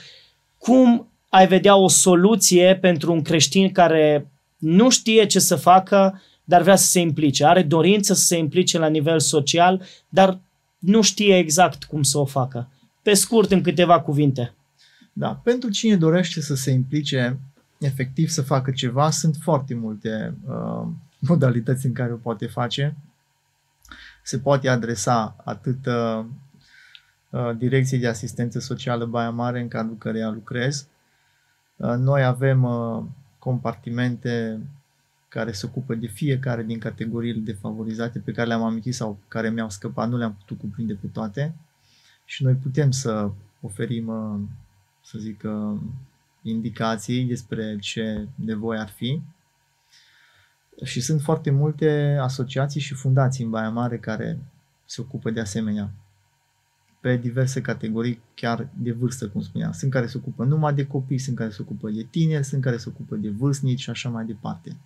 cum 0.57 1.11
ai 1.29 1.47
vedea 1.47 1.75
o 1.75 1.87
soluție 1.87 2.77
pentru 2.81 3.11
un 3.11 3.21
creștin 3.21 3.71
care 3.71 4.31
nu 4.57 4.89
știe 4.89 5.25
ce 5.25 5.39
să 5.39 5.55
facă, 5.55 6.21
dar 6.49 6.61
vrea 6.61 6.75
să 6.75 6.87
se 6.87 6.99
implice. 6.99 7.45
Are 7.45 7.63
dorință 7.63 8.13
să 8.13 8.25
se 8.25 8.37
implice 8.37 8.77
la 8.77 8.87
nivel 8.87 9.19
social, 9.19 9.81
dar 10.09 10.39
nu 10.79 11.01
știe 11.01 11.37
exact 11.37 11.83
cum 11.83 12.03
să 12.03 12.17
o 12.17 12.25
facă. 12.25 12.69
Pe 13.01 13.13
scurt, 13.13 13.51
în 13.51 13.61
câteva 13.61 13.99
cuvinte. 14.01 14.53
Da, 15.13 15.41
pentru 15.43 15.69
cine 15.69 15.95
dorește 15.95 16.41
să 16.41 16.55
se 16.55 16.71
implice, 16.71 17.39
efectiv 17.79 18.29
să 18.29 18.41
facă 18.41 18.71
ceva, 18.71 19.09
sunt 19.09 19.35
foarte 19.41 19.73
multe 19.73 20.33
uh, 20.47 20.87
modalități 21.19 21.85
în 21.85 21.93
care 21.93 22.13
o 22.13 22.15
poate 22.15 22.45
face. 22.45 22.95
Se 24.23 24.39
poate 24.39 24.69
adresa 24.69 25.35
atât 25.43 25.85
uh, 25.85 26.25
uh, 27.29 27.57
Direcției 27.57 27.99
de 27.99 28.07
Asistență 28.07 28.59
Socială 28.59 29.05
Baia 29.05 29.29
Mare, 29.29 29.59
în 29.59 29.67
cadrul 29.67 29.97
căreia 29.97 30.29
lucrez. 30.29 30.87
Uh, 31.75 31.93
noi 31.97 32.23
avem 32.23 32.63
uh, 32.63 33.03
compartimente 33.39 34.59
care 35.37 35.51
se 35.51 35.65
ocupă 35.65 35.95
de 35.95 36.07
fiecare 36.07 36.63
din 36.63 36.79
categoriile 36.79 37.39
defavorizate 37.39 38.19
pe 38.19 38.31
care 38.31 38.47
le-am 38.47 38.63
amintit 38.63 38.93
sau 38.93 39.19
care 39.27 39.49
mi-au 39.49 39.69
scăpat, 39.69 40.09
nu 40.09 40.17
le-am 40.17 40.33
putut 40.33 40.59
cuprinde 40.59 40.93
pe 40.93 41.07
toate 41.07 41.55
și 42.25 42.43
noi 42.43 42.53
putem 42.53 42.91
să 42.91 43.31
oferim, 43.61 44.07
uh, 44.07 44.39
să 45.03 45.17
zic, 45.19 45.43
uh, 45.43 45.79
indicații 46.41 47.23
despre 47.23 47.77
ce 47.79 48.27
nevoie 48.35 48.79
ar 48.79 48.89
fi. 48.89 49.21
Și 50.83 51.01
sunt 51.01 51.21
foarte 51.21 51.51
multe 51.51 52.17
asociații 52.21 52.81
și 52.81 52.93
fundații 52.93 53.43
în 53.43 53.49
Baia 53.49 53.69
Mare 53.69 53.97
care 53.97 54.39
se 54.85 55.01
ocupă 55.01 55.29
de 55.29 55.39
asemenea 55.39 55.91
pe 56.99 57.17
diverse 57.17 57.61
categorii, 57.61 58.21
chiar 58.33 58.69
de 58.73 58.91
vârstă, 58.91 59.27
cum 59.27 59.41
spuneam. 59.41 59.71
Sunt 59.71 59.91
care 59.91 60.07
se 60.07 60.17
ocupă 60.17 60.43
numai 60.43 60.73
de 60.73 60.85
copii, 60.85 61.17
sunt 61.17 61.35
care 61.35 61.49
se 61.49 61.61
ocupă 61.61 61.89
de 61.89 62.03
tineri, 62.03 62.43
sunt 62.43 62.61
care 62.61 62.77
se 62.77 62.89
ocupă 62.89 63.15
de 63.15 63.29
vârstnici 63.29 63.79
și 63.79 63.89
așa 63.89 64.09
mai 64.09 64.25
departe. 64.25 64.77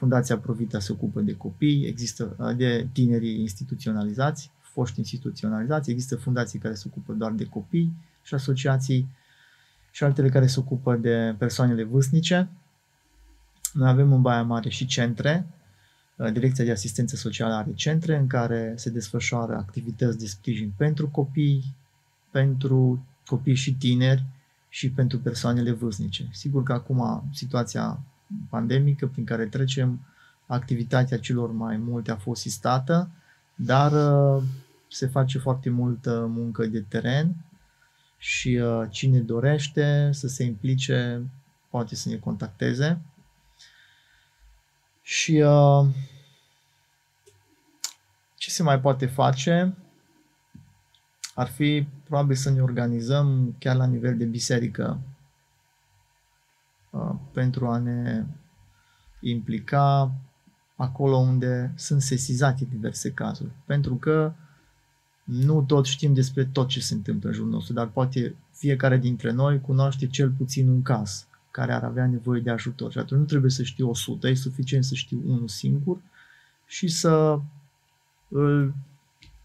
Fundația 0.00 0.38
Provita 0.38 0.78
se 0.78 0.92
ocupă 0.92 1.20
de 1.20 1.34
copii, 1.34 1.86
există 1.86 2.54
de 2.56 2.88
tinerii 2.92 3.40
instituționalizați, 3.40 4.50
foști 4.60 4.98
instituționalizați, 4.98 5.90
există 5.90 6.16
fundații 6.16 6.58
care 6.58 6.74
se 6.74 6.84
ocupă 6.86 7.12
doar 7.12 7.32
de 7.32 7.44
copii 7.44 7.92
și 8.22 8.34
asociații 8.34 9.08
și 9.90 10.04
altele 10.04 10.28
care 10.28 10.46
se 10.46 10.58
ocupă 10.58 10.96
de 10.96 11.34
persoanele 11.38 11.84
vârstnice. 11.84 12.48
Noi 13.72 13.88
avem 13.88 14.12
în 14.12 14.22
Baia 14.22 14.42
Mare 14.42 14.68
și 14.68 14.86
centre, 14.86 15.46
Direcția 16.32 16.64
de 16.64 16.70
Asistență 16.70 17.16
Socială 17.16 17.54
are 17.54 17.72
centre 17.74 18.16
în 18.16 18.26
care 18.26 18.72
se 18.76 18.90
desfășoară 18.90 19.56
activități 19.56 20.18
de 20.18 20.26
sprijin 20.26 20.72
pentru 20.76 21.08
copii, 21.08 21.76
pentru 22.30 23.06
copii 23.26 23.54
și 23.54 23.74
tineri 23.74 24.24
și 24.68 24.90
pentru 24.90 25.18
persoanele 25.18 25.70
vârstnice. 25.70 26.28
Sigur 26.32 26.62
că 26.62 26.72
acum 26.72 27.28
situația 27.32 28.00
pandemică 28.48 29.06
prin 29.06 29.24
care 29.24 29.46
trecem, 29.46 30.00
activitatea 30.46 31.18
celor 31.18 31.50
mai 31.52 31.76
multe 31.76 32.10
a 32.10 32.16
fost 32.16 32.40
sistată, 32.40 33.10
dar 33.54 33.92
uh, 33.92 34.42
se 34.88 35.06
face 35.06 35.38
foarte 35.38 35.70
multă 35.70 36.26
muncă 36.26 36.66
de 36.66 36.80
teren 36.80 37.34
și 38.18 38.48
uh, 38.48 38.86
cine 38.90 39.18
dorește 39.18 40.10
să 40.12 40.28
se 40.28 40.44
implice 40.44 41.22
poate 41.70 41.94
să 41.94 42.08
ne 42.08 42.16
contacteze. 42.16 43.00
Și 45.02 45.40
uh, 45.40 45.86
ce 48.36 48.50
se 48.50 48.62
mai 48.62 48.80
poate 48.80 49.06
face? 49.06 49.76
Ar 51.34 51.46
fi 51.46 51.86
probabil 52.04 52.36
să 52.36 52.50
ne 52.50 52.62
organizăm 52.62 53.54
chiar 53.58 53.76
la 53.76 53.86
nivel 53.86 54.16
de 54.16 54.24
biserică 54.24 54.84
Uh, 54.92 55.19
pentru 57.32 57.66
a 57.66 57.78
ne 57.78 58.26
implica 59.20 60.14
acolo 60.76 61.16
unde 61.16 61.72
sunt 61.76 62.02
sesizate 62.02 62.66
diverse 62.70 63.12
cazuri. 63.12 63.50
Pentru 63.66 63.94
că 63.94 64.32
nu 65.24 65.62
tot 65.62 65.86
știm 65.86 66.14
despre 66.14 66.44
tot 66.44 66.68
ce 66.68 66.80
se 66.80 66.94
întâmplă 66.94 67.28
în 67.28 67.34
jurul 67.34 67.50
nostru, 67.50 67.72
dar 67.72 67.86
poate 67.86 68.34
fiecare 68.52 68.96
dintre 68.96 69.30
noi 69.30 69.60
cunoaște 69.60 70.06
cel 70.06 70.30
puțin 70.30 70.68
un 70.68 70.82
caz 70.82 71.26
care 71.50 71.72
ar 71.72 71.84
avea 71.84 72.06
nevoie 72.06 72.40
de 72.40 72.50
ajutor. 72.50 72.92
Și 72.92 72.98
atunci 72.98 73.20
nu 73.20 73.26
trebuie 73.26 73.50
să 73.50 73.62
știu 73.62 73.88
100, 73.88 74.28
e 74.28 74.34
suficient 74.34 74.84
să 74.84 74.94
știu 74.94 75.22
unul 75.26 75.48
singur 75.48 76.00
și 76.66 76.88
să 76.88 77.40
îl 78.28 78.74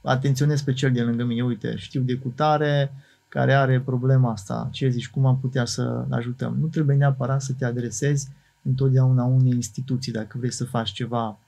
atenționez 0.01 0.61
pe 0.61 0.73
cel 0.73 0.91
de 0.91 1.01
lângă 1.01 1.23
mine. 1.23 1.43
Uite, 1.43 1.75
știu 1.75 2.01
de 2.01 2.15
cutare, 2.15 2.93
care 3.29 3.53
are 3.53 3.81
problema 3.81 4.31
asta, 4.31 4.69
ce 4.71 4.89
zici, 4.89 5.09
cum 5.09 5.25
am 5.25 5.39
putea 5.39 5.65
să 5.65 6.05
ajutăm. 6.09 6.57
Nu 6.59 6.67
trebuie 6.67 6.95
neapărat 6.95 7.41
să 7.41 7.53
te 7.53 7.65
adresezi 7.65 8.27
întotdeauna 8.61 9.23
unei 9.23 9.53
instituții 9.53 10.11
dacă 10.11 10.37
vrei 10.37 10.51
să 10.51 10.65
faci 10.65 10.91
ceva 10.91 11.39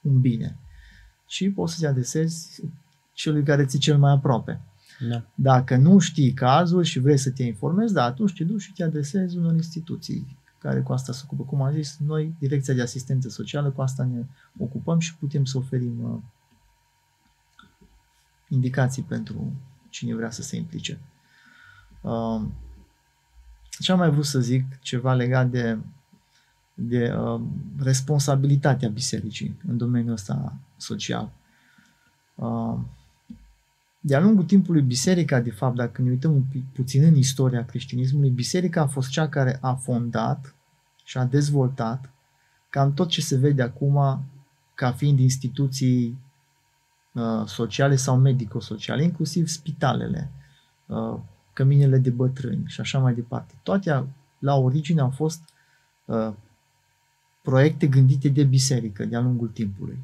un 0.00 0.20
bine, 0.20 0.56
ci 1.26 1.52
poți 1.54 1.74
să 1.74 1.80
te 1.80 1.86
adresezi 1.86 2.62
celui 3.12 3.42
care 3.42 3.64
ți 3.64 3.78
cel 3.78 3.98
mai 3.98 4.12
aproape. 4.12 4.60
Da. 5.08 5.22
Dacă 5.34 5.76
nu 5.76 5.98
știi 5.98 6.32
cazul 6.32 6.82
și 6.82 6.98
vrei 6.98 7.16
să 7.16 7.30
te 7.30 7.42
informezi, 7.42 7.92
da, 7.92 8.04
atunci 8.04 8.36
te 8.36 8.44
duci 8.44 8.60
și 8.60 8.72
te 8.72 8.82
adresezi 8.84 9.36
unor 9.36 9.54
instituții 9.54 10.38
care 10.58 10.80
cu 10.80 10.92
asta 10.92 11.12
se 11.12 11.22
ocupă. 11.24 11.42
Cum 11.42 11.62
am 11.62 11.72
zis, 11.72 11.98
noi, 12.06 12.34
Direcția 12.38 12.74
de 12.74 12.82
Asistență 12.82 13.28
Socială, 13.28 13.70
cu 13.70 13.82
asta 13.82 14.04
ne 14.04 14.24
ocupăm 14.58 14.98
și 14.98 15.16
putem 15.16 15.44
să 15.44 15.58
oferim 15.58 16.02
uh, 16.02 16.20
indicații 18.48 19.02
pentru 19.02 19.52
cine 19.88 20.14
vrea 20.14 20.30
să 20.30 20.42
se 20.42 20.56
implice. 20.56 20.98
Uh, 22.02 22.42
ce 23.78 23.92
am 23.92 23.98
mai 23.98 24.10
vrut 24.10 24.24
să 24.24 24.40
zic 24.40 24.78
ceva 24.80 25.14
legat 25.14 25.50
de, 25.50 25.78
de 26.74 27.14
uh, 27.14 27.40
responsabilitatea 27.78 28.88
bisericii 28.88 29.56
în 29.68 29.76
domeniul 29.76 30.12
ăsta 30.12 30.54
social. 30.76 31.32
Uh, 32.34 32.78
de-a 34.00 34.20
lungul 34.20 34.44
timpului, 34.44 34.82
biserica, 34.82 35.40
de 35.40 35.50
fapt, 35.50 35.76
dacă 35.76 36.02
ne 36.02 36.10
uităm 36.10 36.32
un 36.32 36.42
pic, 36.42 36.64
puțin 36.72 37.02
în 37.04 37.16
istoria 37.16 37.64
creștinismului, 37.64 38.30
biserica 38.30 38.80
a 38.80 38.86
fost 38.86 39.10
cea 39.10 39.28
care 39.28 39.58
a 39.60 39.74
fondat 39.74 40.54
și 41.04 41.18
a 41.18 41.24
dezvoltat 41.24 42.10
cam 42.68 42.94
tot 42.94 43.08
ce 43.08 43.20
se 43.20 43.36
vede 43.36 43.62
acum 43.62 44.24
ca 44.74 44.92
fiind 44.92 45.18
instituții 45.18 46.18
uh, 47.12 47.46
sociale 47.46 47.96
sau 47.96 48.16
medico-sociale, 48.16 49.02
inclusiv 49.02 49.46
spitalele, 49.46 50.30
uh, 50.86 51.18
căminele 51.52 51.98
de 51.98 52.10
bătrâni 52.10 52.64
și 52.66 52.80
așa 52.80 52.98
mai 52.98 53.14
departe. 53.14 53.54
Toate 53.62 54.06
la 54.38 54.54
origine 54.54 55.00
au 55.00 55.10
fost 55.10 55.42
uh, 56.04 56.32
proiecte 57.42 57.86
gândite 57.86 58.28
de 58.28 58.44
biserică 58.44 59.04
de-a 59.04 59.20
lungul 59.20 59.48
timpului. 59.48 59.98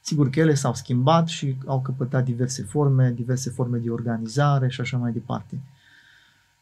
Sigur 0.00 0.30
că 0.30 0.40
ele 0.40 0.54
s-au 0.54 0.74
schimbat 0.74 1.28
și 1.28 1.56
au 1.66 1.80
căpătat 1.80 2.24
diverse 2.24 2.62
forme, 2.62 3.12
diverse 3.12 3.50
forme 3.50 3.78
de 3.78 3.90
organizare 3.90 4.68
și 4.68 4.80
așa 4.80 4.96
mai 4.96 5.12
departe. 5.12 5.60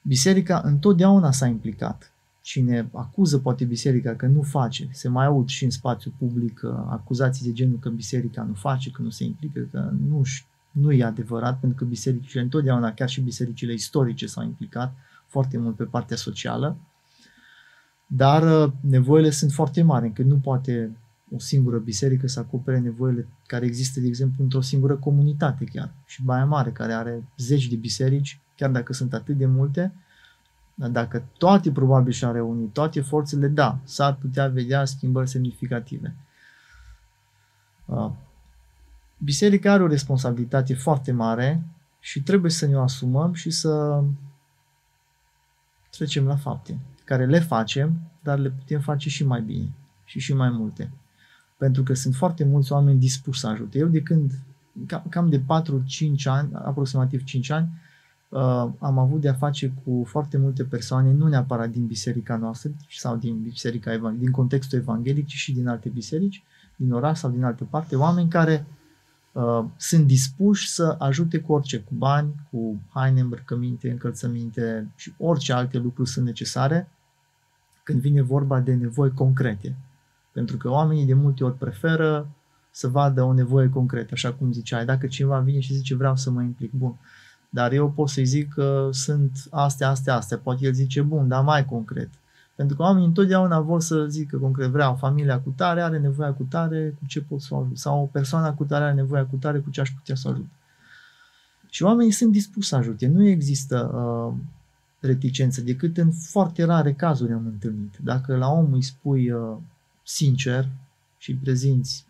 Biserica 0.02 0.60
întotdeauna 0.64 1.30
s-a 1.30 1.46
implicat 1.46 2.12
cine 2.44 2.88
acuză 2.92 3.38
poate 3.38 3.64
biserica 3.64 4.14
că 4.14 4.26
nu 4.26 4.42
face, 4.42 4.88
se 4.92 5.08
mai 5.08 5.26
aud 5.26 5.48
și 5.48 5.64
în 5.64 5.70
spațiu 5.70 6.12
public 6.18 6.60
uh, 6.64 6.70
acuzații 6.88 7.46
de 7.46 7.52
genul 7.52 7.78
că 7.78 7.88
biserica 7.88 8.42
nu 8.42 8.54
face, 8.54 8.90
că 8.90 9.02
nu 9.02 9.10
se 9.10 9.24
implică, 9.24 9.68
că 9.70 9.92
nu, 10.08 10.22
nu 10.74 10.92
e 10.92 11.04
adevărat, 11.04 11.60
pentru 11.60 11.78
că 11.78 11.84
bisericile 11.84 12.42
întotdeauna, 12.42 12.92
chiar 12.92 13.08
și 13.08 13.20
bisericile 13.20 13.72
istorice 13.72 14.26
s-au 14.26 14.44
implicat 14.44 14.94
foarte 15.26 15.58
mult 15.58 15.76
pe 15.76 15.84
partea 15.84 16.16
socială, 16.16 16.76
dar 18.06 18.66
uh, 18.66 18.72
nevoile 18.80 19.30
sunt 19.30 19.52
foarte 19.52 19.82
mari, 19.82 20.06
încât 20.06 20.26
nu 20.26 20.36
poate 20.36 20.96
o 21.34 21.38
singură 21.38 21.78
biserică 21.78 22.26
să 22.26 22.40
acopere 22.40 22.78
nevoile 22.78 23.28
care 23.46 23.66
există, 23.66 24.00
de 24.00 24.06
exemplu, 24.06 24.42
într-o 24.42 24.60
singură 24.60 24.96
comunitate 24.96 25.64
chiar. 25.64 25.92
Și 26.06 26.22
Baia 26.22 26.44
Mare, 26.44 26.70
care 26.70 26.92
are 26.92 27.24
zeci 27.36 27.68
de 27.68 27.76
biserici, 27.76 28.40
chiar 28.56 28.70
dacă 28.70 28.92
sunt 28.92 29.14
atât 29.14 29.36
de 29.36 29.46
multe, 29.46 29.92
dacă 30.74 31.24
toate 31.38 31.72
probabil 31.72 32.12
și-ar 32.12 32.32
reuni 32.32 32.68
toate 32.68 33.00
forțele, 33.00 33.48
da, 33.48 33.78
s-ar 33.84 34.14
putea 34.14 34.48
vedea 34.48 34.84
schimbări 34.84 35.28
semnificative. 35.28 36.14
Uh, 39.18 39.24
biserica 39.24 39.72
are 39.72 39.82
o 39.82 39.86
responsabilitate 39.86 40.74
foarte 40.74 41.12
mare 41.12 41.62
și 42.00 42.22
trebuie 42.22 42.50
să 42.50 42.66
ne 42.66 42.76
o 42.76 42.80
asumăm 42.80 43.32
și 43.32 43.50
să 43.50 44.02
trecem 45.90 46.26
la 46.26 46.36
fapte, 46.36 46.78
care 47.04 47.26
le 47.26 47.38
facem, 47.38 47.92
dar 48.22 48.38
le 48.38 48.50
putem 48.50 48.80
face 48.80 49.08
și 49.08 49.24
mai 49.24 49.42
bine 49.42 49.70
și 50.04 50.18
și 50.18 50.34
mai 50.34 50.50
multe. 50.50 50.90
Pentru 51.56 51.82
că 51.82 51.94
sunt 51.94 52.14
foarte 52.14 52.44
mulți 52.44 52.72
oameni 52.72 52.98
dispuși 52.98 53.40
să 53.40 53.46
ajute. 53.46 53.78
Eu 53.78 53.86
de 53.86 54.02
când, 54.02 54.32
cam 55.08 55.28
de 55.28 55.40
4-5 55.40 55.42
ani, 56.24 56.50
aproximativ 56.54 57.24
5 57.24 57.50
ani, 57.50 57.68
uh, 58.28 58.40
am 58.78 58.98
avut 58.98 59.20
de-a 59.20 59.34
face 59.34 59.72
cu 59.84 60.04
foarte 60.06 60.38
multe 60.38 60.64
persoane, 60.64 61.12
nu 61.12 61.28
neapărat 61.28 61.70
din 61.70 61.86
biserica 61.86 62.36
noastră 62.36 62.70
sau 62.90 63.16
din 63.16 63.42
biserica 63.42 64.12
din 64.18 64.30
contextul 64.30 64.78
evanghelic, 64.78 65.26
ci 65.26 65.34
și 65.34 65.52
din 65.52 65.68
alte 65.68 65.88
biserici, 65.88 66.42
din 66.76 66.92
oraș 66.92 67.18
sau 67.18 67.30
din 67.30 67.44
altă 67.44 67.64
parte, 67.64 67.96
oameni 67.96 68.28
care 68.28 68.66
uh, 68.68 68.83
sunt 69.76 70.06
dispuși 70.06 70.68
să 70.68 70.96
ajute 70.98 71.38
cu 71.38 71.52
orice, 71.52 71.78
cu 71.78 71.94
bani, 71.94 72.34
cu 72.50 72.80
haine, 72.88 73.20
îmbrăcăminte, 73.20 73.90
încălțăminte 73.90 74.92
și 74.96 75.14
orice 75.18 75.52
alte 75.52 75.78
lucruri 75.78 76.08
sunt 76.08 76.24
necesare 76.24 76.88
când 77.82 78.00
vine 78.00 78.22
vorba 78.22 78.60
de 78.60 78.74
nevoi 78.74 79.12
concrete. 79.12 79.76
Pentru 80.32 80.56
că 80.56 80.70
oamenii 80.70 81.06
de 81.06 81.14
multe 81.14 81.44
ori 81.44 81.58
preferă 81.58 82.28
să 82.70 82.88
vadă 82.88 83.22
o 83.22 83.32
nevoie 83.32 83.68
concretă, 83.68 84.10
așa 84.12 84.32
cum 84.32 84.52
ziceai. 84.52 84.84
Dacă 84.84 85.06
cineva 85.06 85.38
vine 85.38 85.60
și 85.60 85.74
zice 85.74 85.94
vreau 85.94 86.16
să 86.16 86.30
mă 86.30 86.42
implic, 86.42 86.72
bun, 86.72 86.96
dar 87.50 87.72
eu 87.72 87.90
pot 87.90 88.08
să-i 88.08 88.24
zic 88.24 88.52
că 88.52 88.88
sunt 88.92 89.46
astea, 89.50 89.88
astea, 89.88 90.14
astea. 90.14 90.38
Poate 90.38 90.64
el 90.64 90.72
zice, 90.72 91.02
bun, 91.02 91.28
dar 91.28 91.42
mai 91.42 91.64
concret. 91.64 92.10
Pentru 92.54 92.76
că 92.76 92.82
oamenii 92.82 93.06
întotdeauna 93.06 93.60
vor 93.60 93.80
să 93.80 94.06
zică 94.08 94.38
concret, 94.38 94.68
vreau 94.68 94.94
familia 94.94 95.40
cu 95.40 95.50
tare, 95.56 95.82
are 95.82 95.98
nevoie 95.98 96.30
cu 96.30 96.42
tare, 96.42 96.94
cu 96.98 97.06
ce 97.06 97.22
pot 97.22 97.40
să 97.40 97.54
o 97.54 97.58
ajut. 97.60 97.78
Sau 97.78 98.02
o 98.02 98.04
persoană 98.04 98.52
cu 98.52 98.64
tare 98.64 98.84
are 98.84 98.94
nevoie 98.94 99.22
cu 99.22 99.36
tare, 99.36 99.58
cu 99.58 99.70
ce 99.70 99.80
aș 99.80 99.90
putea 99.90 100.14
să 100.14 100.28
o 100.28 100.30
ajut. 100.30 100.46
Și 101.70 101.82
oamenii 101.82 102.12
sunt 102.12 102.32
dispuși 102.32 102.68
să 102.68 102.76
ajute. 102.76 103.06
Nu 103.06 103.26
există 103.26 103.90
uh, 103.94 104.34
reticență, 105.00 105.60
decât 105.60 105.96
în 105.96 106.12
foarte 106.12 106.64
rare 106.64 106.92
cazuri 106.92 107.32
am 107.32 107.46
întâlnit. 107.46 107.96
Dacă 108.02 108.36
la 108.36 108.48
om 108.48 108.72
îi 108.72 108.82
spui 108.82 109.30
uh, 109.30 109.56
sincer 110.02 110.68
și 111.18 111.30
îi 111.30 111.36
prezinți 111.36 112.06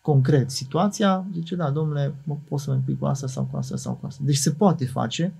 concret 0.00 0.50
situația, 0.50 1.26
zice, 1.32 1.56
da, 1.56 1.70
domnule, 1.70 2.14
mă, 2.24 2.36
pot 2.48 2.60
să 2.60 2.70
mă 2.70 2.76
implic 2.76 2.98
cu 2.98 3.04
asta 3.04 3.26
sau 3.26 3.44
cu 3.44 3.56
asta 3.56 3.76
sau 3.76 3.94
cu 3.94 4.06
asta. 4.06 4.22
Deci 4.24 4.36
se 4.36 4.50
poate 4.50 4.86
face, 4.86 5.34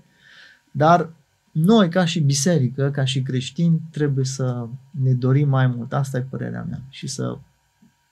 dar 0.71 1.09
noi, 1.55 1.89
ca 1.89 2.05
și 2.05 2.19
biserică, 2.19 2.91
ca 2.91 3.05
și 3.05 3.21
creștini, 3.21 3.81
trebuie 3.91 4.25
să 4.25 4.67
ne 4.91 5.13
dorim 5.13 5.49
mai 5.49 5.67
mult. 5.67 5.93
Asta 5.93 6.17
e 6.17 6.21
părerea 6.21 6.65
mea. 6.69 6.81
Și 6.89 7.07
să 7.07 7.37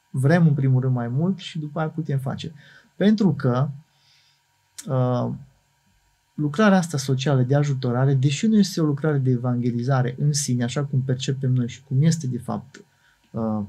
vrem, 0.10 0.48
în 0.48 0.54
primul 0.54 0.82
rând, 0.82 0.94
mai 0.94 1.08
mult 1.08 1.40
și 1.40 1.60
după 1.60 1.80
aia 1.80 1.90
putem 1.90 2.20
face. 2.20 2.54
Pentru 2.96 3.34
că 3.34 3.70
uh, 4.88 5.32
lucrarea 6.34 6.78
asta 6.78 6.98
socială 6.98 7.42
de 7.42 7.56
ajutorare, 7.56 8.14
deși 8.14 8.48
nu 8.48 8.58
este 8.58 8.82
o 8.82 8.86
lucrare 8.86 9.18
de 9.18 9.30
evangelizare 9.30 10.16
în 10.20 10.34
sine, 10.34 10.64
așa 10.64 10.84
cum 10.84 11.02
percepem 11.02 11.52
noi 11.54 11.68
și 11.68 11.84
cum 11.84 12.02
este 12.02 12.28
de 12.28 12.40
fapt 12.40 12.84
uh, 13.32 13.62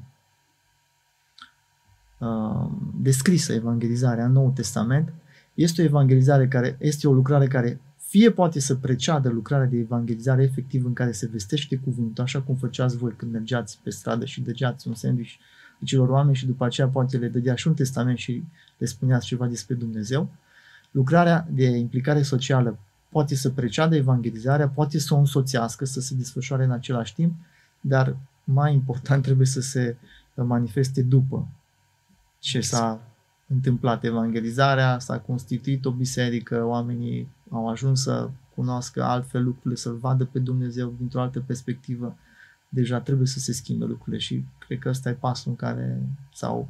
Uh, 2.24 2.70
descrisă 3.00 3.52
evangelizarea 3.52 4.24
în 4.24 4.32
Noul 4.32 4.50
Testament, 4.50 5.12
este 5.54 5.82
o 5.82 5.84
evangelizare 5.84 6.48
care 6.48 6.76
este 6.80 7.08
o 7.08 7.12
lucrare 7.12 7.46
care 7.46 7.80
fie 8.14 8.30
poate 8.30 8.60
să 8.60 8.74
preceadă 8.74 9.28
lucrarea 9.28 9.66
de 9.66 9.76
evangelizare 9.76 10.42
efectiv 10.42 10.84
în 10.84 10.92
care 10.92 11.12
se 11.12 11.26
vestește 11.26 11.76
cuvântul, 11.76 12.24
așa 12.24 12.40
cum 12.40 12.54
făceați 12.54 12.96
voi 12.96 13.12
când 13.16 13.32
mergeați 13.32 13.78
pe 13.82 13.90
stradă 13.90 14.24
și 14.24 14.40
dăgeați 14.40 14.88
un 14.88 14.94
sandwich 14.94 15.32
celor 15.84 16.08
oameni 16.08 16.36
și 16.36 16.46
după 16.46 16.64
aceea 16.64 16.88
poate 16.88 17.16
le 17.16 17.28
dădea 17.28 17.54
și 17.54 17.68
un 17.68 17.74
testament 17.74 18.18
și 18.18 18.44
le 18.78 18.86
spuneați 18.86 19.26
ceva 19.26 19.46
despre 19.46 19.74
Dumnezeu. 19.74 20.32
Lucrarea 20.90 21.48
de 21.50 21.64
implicare 21.64 22.22
socială 22.22 22.78
poate 23.08 23.34
să 23.34 23.50
preceadă 23.50 23.96
evangelizarea, 23.96 24.68
poate 24.68 24.98
să 24.98 25.14
o 25.14 25.18
însoțească, 25.18 25.84
să 25.84 26.00
se 26.00 26.14
desfășoare 26.14 26.64
în 26.64 26.70
același 26.70 27.14
timp, 27.14 27.34
dar 27.80 28.16
mai 28.44 28.72
important 28.72 29.22
trebuie 29.22 29.46
să 29.46 29.60
se 29.60 29.96
manifeste 30.34 31.02
după 31.02 31.48
ce 32.38 32.60
s-a 32.60 33.00
întâmplat 33.46 34.04
evangelizarea, 34.04 34.98
s-a 34.98 35.18
constituit 35.18 35.84
o 35.84 35.90
biserică, 35.90 36.64
oamenii 36.64 37.28
au 37.50 37.68
ajuns 37.68 38.02
să 38.02 38.28
cunoască 38.54 39.02
altfel 39.02 39.44
lucrurile, 39.44 39.74
să-L 39.74 39.96
vadă 39.96 40.24
pe 40.24 40.38
Dumnezeu 40.38 40.94
dintr-o 40.98 41.20
altă 41.20 41.40
perspectivă. 41.40 42.16
Deja 42.68 43.00
trebuie 43.00 43.26
să 43.26 43.38
se 43.38 43.52
schimbe 43.52 43.84
lucrurile 43.84 44.18
și 44.18 44.44
cred 44.58 44.78
că 44.78 44.88
ăsta 44.88 45.08
e 45.08 45.12
pasul 45.12 45.50
în 45.50 45.56
care, 45.56 46.02
sau 46.34 46.68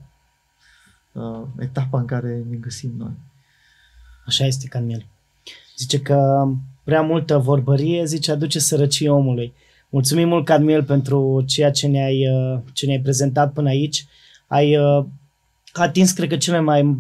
uh, 1.12 1.42
etapa 1.58 1.98
în 1.98 2.04
care 2.06 2.44
ne 2.50 2.56
găsim 2.56 2.94
noi. 2.96 3.12
Așa 4.26 4.44
este, 4.44 4.68
Caniel. 4.68 5.06
Zice 5.76 6.00
că 6.00 6.48
prea 6.84 7.02
multă 7.02 7.38
vorbărie, 7.38 8.04
zice, 8.04 8.30
aduce 8.30 8.58
sărăcie 8.58 9.10
omului. 9.10 9.52
Mulțumim 9.88 10.28
mult, 10.28 10.44
Cadmiel, 10.44 10.84
pentru 10.84 11.44
ceea 11.46 11.70
ce 11.70 11.86
ne-ai, 11.86 12.28
uh, 12.28 12.60
ce 12.72 12.86
ne-ai 12.86 13.00
prezentat 13.00 13.52
până 13.52 13.68
aici. 13.68 14.06
Ai 14.46 14.76
uh, 14.76 15.04
a 15.80 15.82
atins, 15.82 16.12
cred 16.12 16.28
că, 16.28 16.36
cele 16.36 16.60
mai 16.60 16.96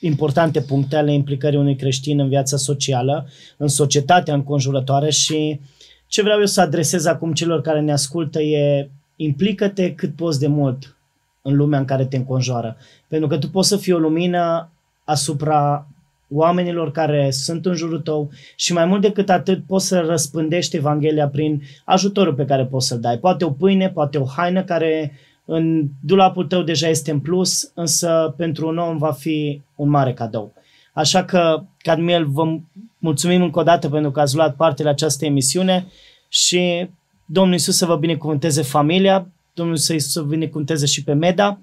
importante 0.00 0.60
puncte 0.60 0.96
ale 0.96 1.12
implicării 1.12 1.58
unui 1.58 1.76
creștin 1.76 2.20
în 2.20 2.28
viața 2.28 2.56
socială, 2.56 3.28
în 3.56 3.68
societatea 3.68 4.34
înconjurătoare 4.34 5.10
și 5.10 5.60
ce 6.06 6.22
vreau 6.22 6.38
eu 6.38 6.46
să 6.46 6.60
adresez 6.60 7.04
acum 7.04 7.32
celor 7.32 7.60
care 7.60 7.80
ne 7.80 7.92
ascultă 7.92 8.40
e 8.40 8.90
implică-te 9.16 9.94
cât 9.94 10.16
poți 10.16 10.38
de 10.38 10.46
mult 10.46 10.96
în 11.42 11.56
lumea 11.56 11.78
în 11.78 11.84
care 11.84 12.04
te 12.04 12.16
înconjoară. 12.16 12.76
Pentru 13.08 13.28
că 13.28 13.38
tu 13.38 13.48
poți 13.48 13.68
să 13.68 13.76
fii 13.76 13.92
o 13.92 13.98
lumină 13.98 14.70
asupra 15.04 15.86
oamenilor 16.30 16.90
care 16.90 17.30
sunt 17.30 17.66
în 17.66 17.74
jurul 17.74 18.00
tău 18.00 18.30
și 18.56 18.72
mai 18.72 18.84
mult 18.84 19.00
decât 19.00 19.30
atât 19.30 19.64
poți 19.66 19.86
să 19.86 20.00
răspândești 20.00 20.76
Evanghelia 20.76 21.28
prin 21.28 21.62
ajutorul 21.84 22.34
pe 22.34 22.44
care 22.44 22.66
poți 22.66 22.86
să-l 22.86 23.00
dai. 23.00 23.18
Poate 23.18 23.44
o 23.44 23.50
pâine, 23.50 23.90
poate 23.90 24.18
o 24.18 24.24
haină 24.24 24.62
care 24.62 25.12
în 25.52 25.88
dulapul 26.00 26.46
tău 26.46 26.62
deja 26.62 26.88
este 26.88 27.10
în 27.10 27.20
plus, 27.20 27.70
însă 27.74 28.34
pentru 28.36 28.68
un 28.68 28.78
om 28.78 28.98
va 28.98 29.12
fi 29.12 29.62
un 29.74 29.88
mare 29.88 30.12
cadou. 30.12 30.52
Așa 30.92 31.24
că, 31.24 31.62
Cadmiel, 31.78 32.26
vă 32.26 32.58
mulțumim 32.98 33.42
încă 33.42 33.58
o 33.58 33.62
dată 33.62 33.88
pentru 33.88 34.10
că 34.10 34.20
ați 34.20 34.34
luat 34.34 34.56
parte 34.56 34.82
la 34.82 34.90
această 34.90 35.24
emisiune 35.24 35.86
și 36.28 36.88
Domnul 37.24 37.52
Iisus 37.52 37.76
să 37.76 37.86
vă 37.86 37.96
binecuvânteze 37.96 38.62
familia, 38.62 39.28
Domnul 39.54 39.76
Iisus 39.76 40.12
să 40.12 40.20
vă 40.20 40.26
binecuvânteze 40.26 40.86
și 40.86 41.04
pe 41.04 41.12
Meda 41.12 41.58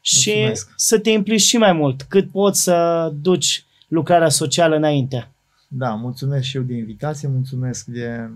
și 0.00 0.30
Mulțumesc. 0.30 0.72
să 0.76 0.98
te 0.98 1.10
implici 1.10 1.40
și 1.40 1.56
mai 1.56 1.72
mult, 1.72 2.02
cât 2.02 2.30
poți 2.30 2.62
să 2.62 3.10
duci 3.20 3.64
lucrarea 3.88 4.28
socială 4.28 4.76
înainte. 4.76 5.30
Da, 5.68 5.90
mulțumesc 5.90 6.44
și 6.44 6.56
eu 6.56 6.62
de 6.62 6.74
invitație, 6.74 7.28
mulțumesc 7.28 7.84
de 7.84 8.30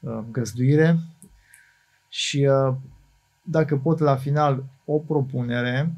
uh, 0.00 0.18
găzduire 0.30 0.98
și 2.08 2.48
uh, 2.68 2.74
dacă 3.50 3.76
pot 3.76 3.98
la 3.98 4.16
final 4.16 4.64
o 4.84 4.98
propunere, 4.98 5.94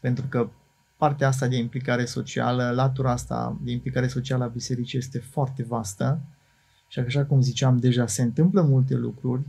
pentru 0.00 0.24
că 0.28 0.48
partea 0.96 1.28
asta 1.28 1.46
de 1.46 1.56
implicare 1.56 2.04
socială, 2.04 2.70
latura 2.70 3.10
asta 3.10 3.58
de 3.62 3.70
implicare 3.70 4.06
socială 4.06 4.44
a 4.44 4.48
bisericii 4.48 4.98
este 4.98 5.18
foarte 5.18 5.62
vastă 5.62 6.20
și 6.88 6.98
așa 6.98 7.24
cum 7.24 7.40
ziceam 7.40 7.76
deja 7.76 8.06
se 8.06 8.22
întâmplă 8.22 8.62
multe 8.62 8.94
lucruri, 8.94 9.46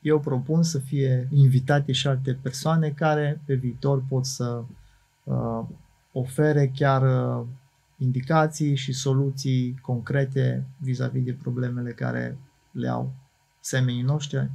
eu 0.00 0.20
propun 0.20 0.62
să 0.62 0.78
fie 0.78 1.28
invitate 1.30 1.92
și 1.92 2.06
alte 2.06 2.38
persoane 2.42 2.90
care 2.90 3.40
pe 3.44 3.54
viitor 3.54 4.04
pot 4.08 4.26
să 4.26 4.62
uh, 5.24 5.64
ofere 6.12 6.72
chiar 6.74 7.02
uh, 7.02 7.46
indicații 7.98 8.74
și 8.74 8.92
soluții 8.92 9.78
concrete 9.82 10.66
vis-a-vis 10.78 11.24
de 11.24 11.32
problemele 11.32 11.92
care 11.92 12.38
le 12.70 12.88
au 12.88 13.12
semenii 13.60 14.02
noștri 14.02 14.50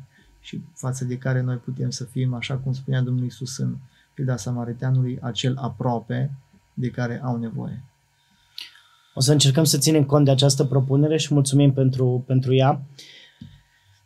și 0.45 0.61
față 0.75 1.05
de 1.05 1.17
care 1.17 1.41
noi 1.41 1.55
putem 1.55 1.89
să 1.89 2.03
fim, 2.03 2.33
așa 2.33 2.55
cum 2.55 2.73
spunea 2.73 3.01
Domnul 3.01 3.25
Isus 3.25 3.57
în 3.57 3.75
pilda 4.13 4.37
Samariteanului, 4.37 5.17
acel 5.21 5.57
aproape 5.57 6.31
de 6.73 6.89
care 6.89 7.21
au 7.23 7.37
nevoie. 7.37 7.83
O 9.13 9.19
să 9.19 9.31
încercăm 9.31 9.63
să 9.63 9.77
ținem 9.77 10.03
cont 10.03 10.25
de 10.25 10.31
această 10.31 10.63
propunere 10.63 11.17
și 11.17 11.33
mulțumim 11.33 11.73
pentru, 11.73 12.23
pentru 12.27 12.55
ea. 12.55 12.81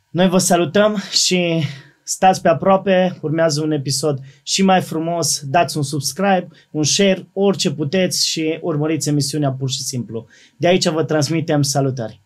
Noi 0.09 0.29
vă 0.29 0.37
salutăm 0.37 0.97
și 1.11 1.63
stați 2.03 2.41
pe 2.41 2.47
aproape, 2.47 3.17
urmează 3.21 3.61
un 3.61 3.71
episod 3.71 4.19
și 4.43 4.63
mai 4.63 4.81
frumos, 4.81 5.43
dați 5.45 5.77
un 5.77 5.83
subscribe, 5.83 6.47
un 6.71 6.83
share, 6.83 7.27
orice 7.33 7.71
puteți 7.71 8.27
și 8.27 8.59
urmăriți 8.61 9.09
emisiunea 9.09 9.51
pur 9.51 9.69
și 9.69 9.81
simplu. 9.81 10.27
De 10.57 10.67
aici 10.67 10.87
vă 10.87 11.03
transmitem 11.03 11.61
salutări. 11.61 12.21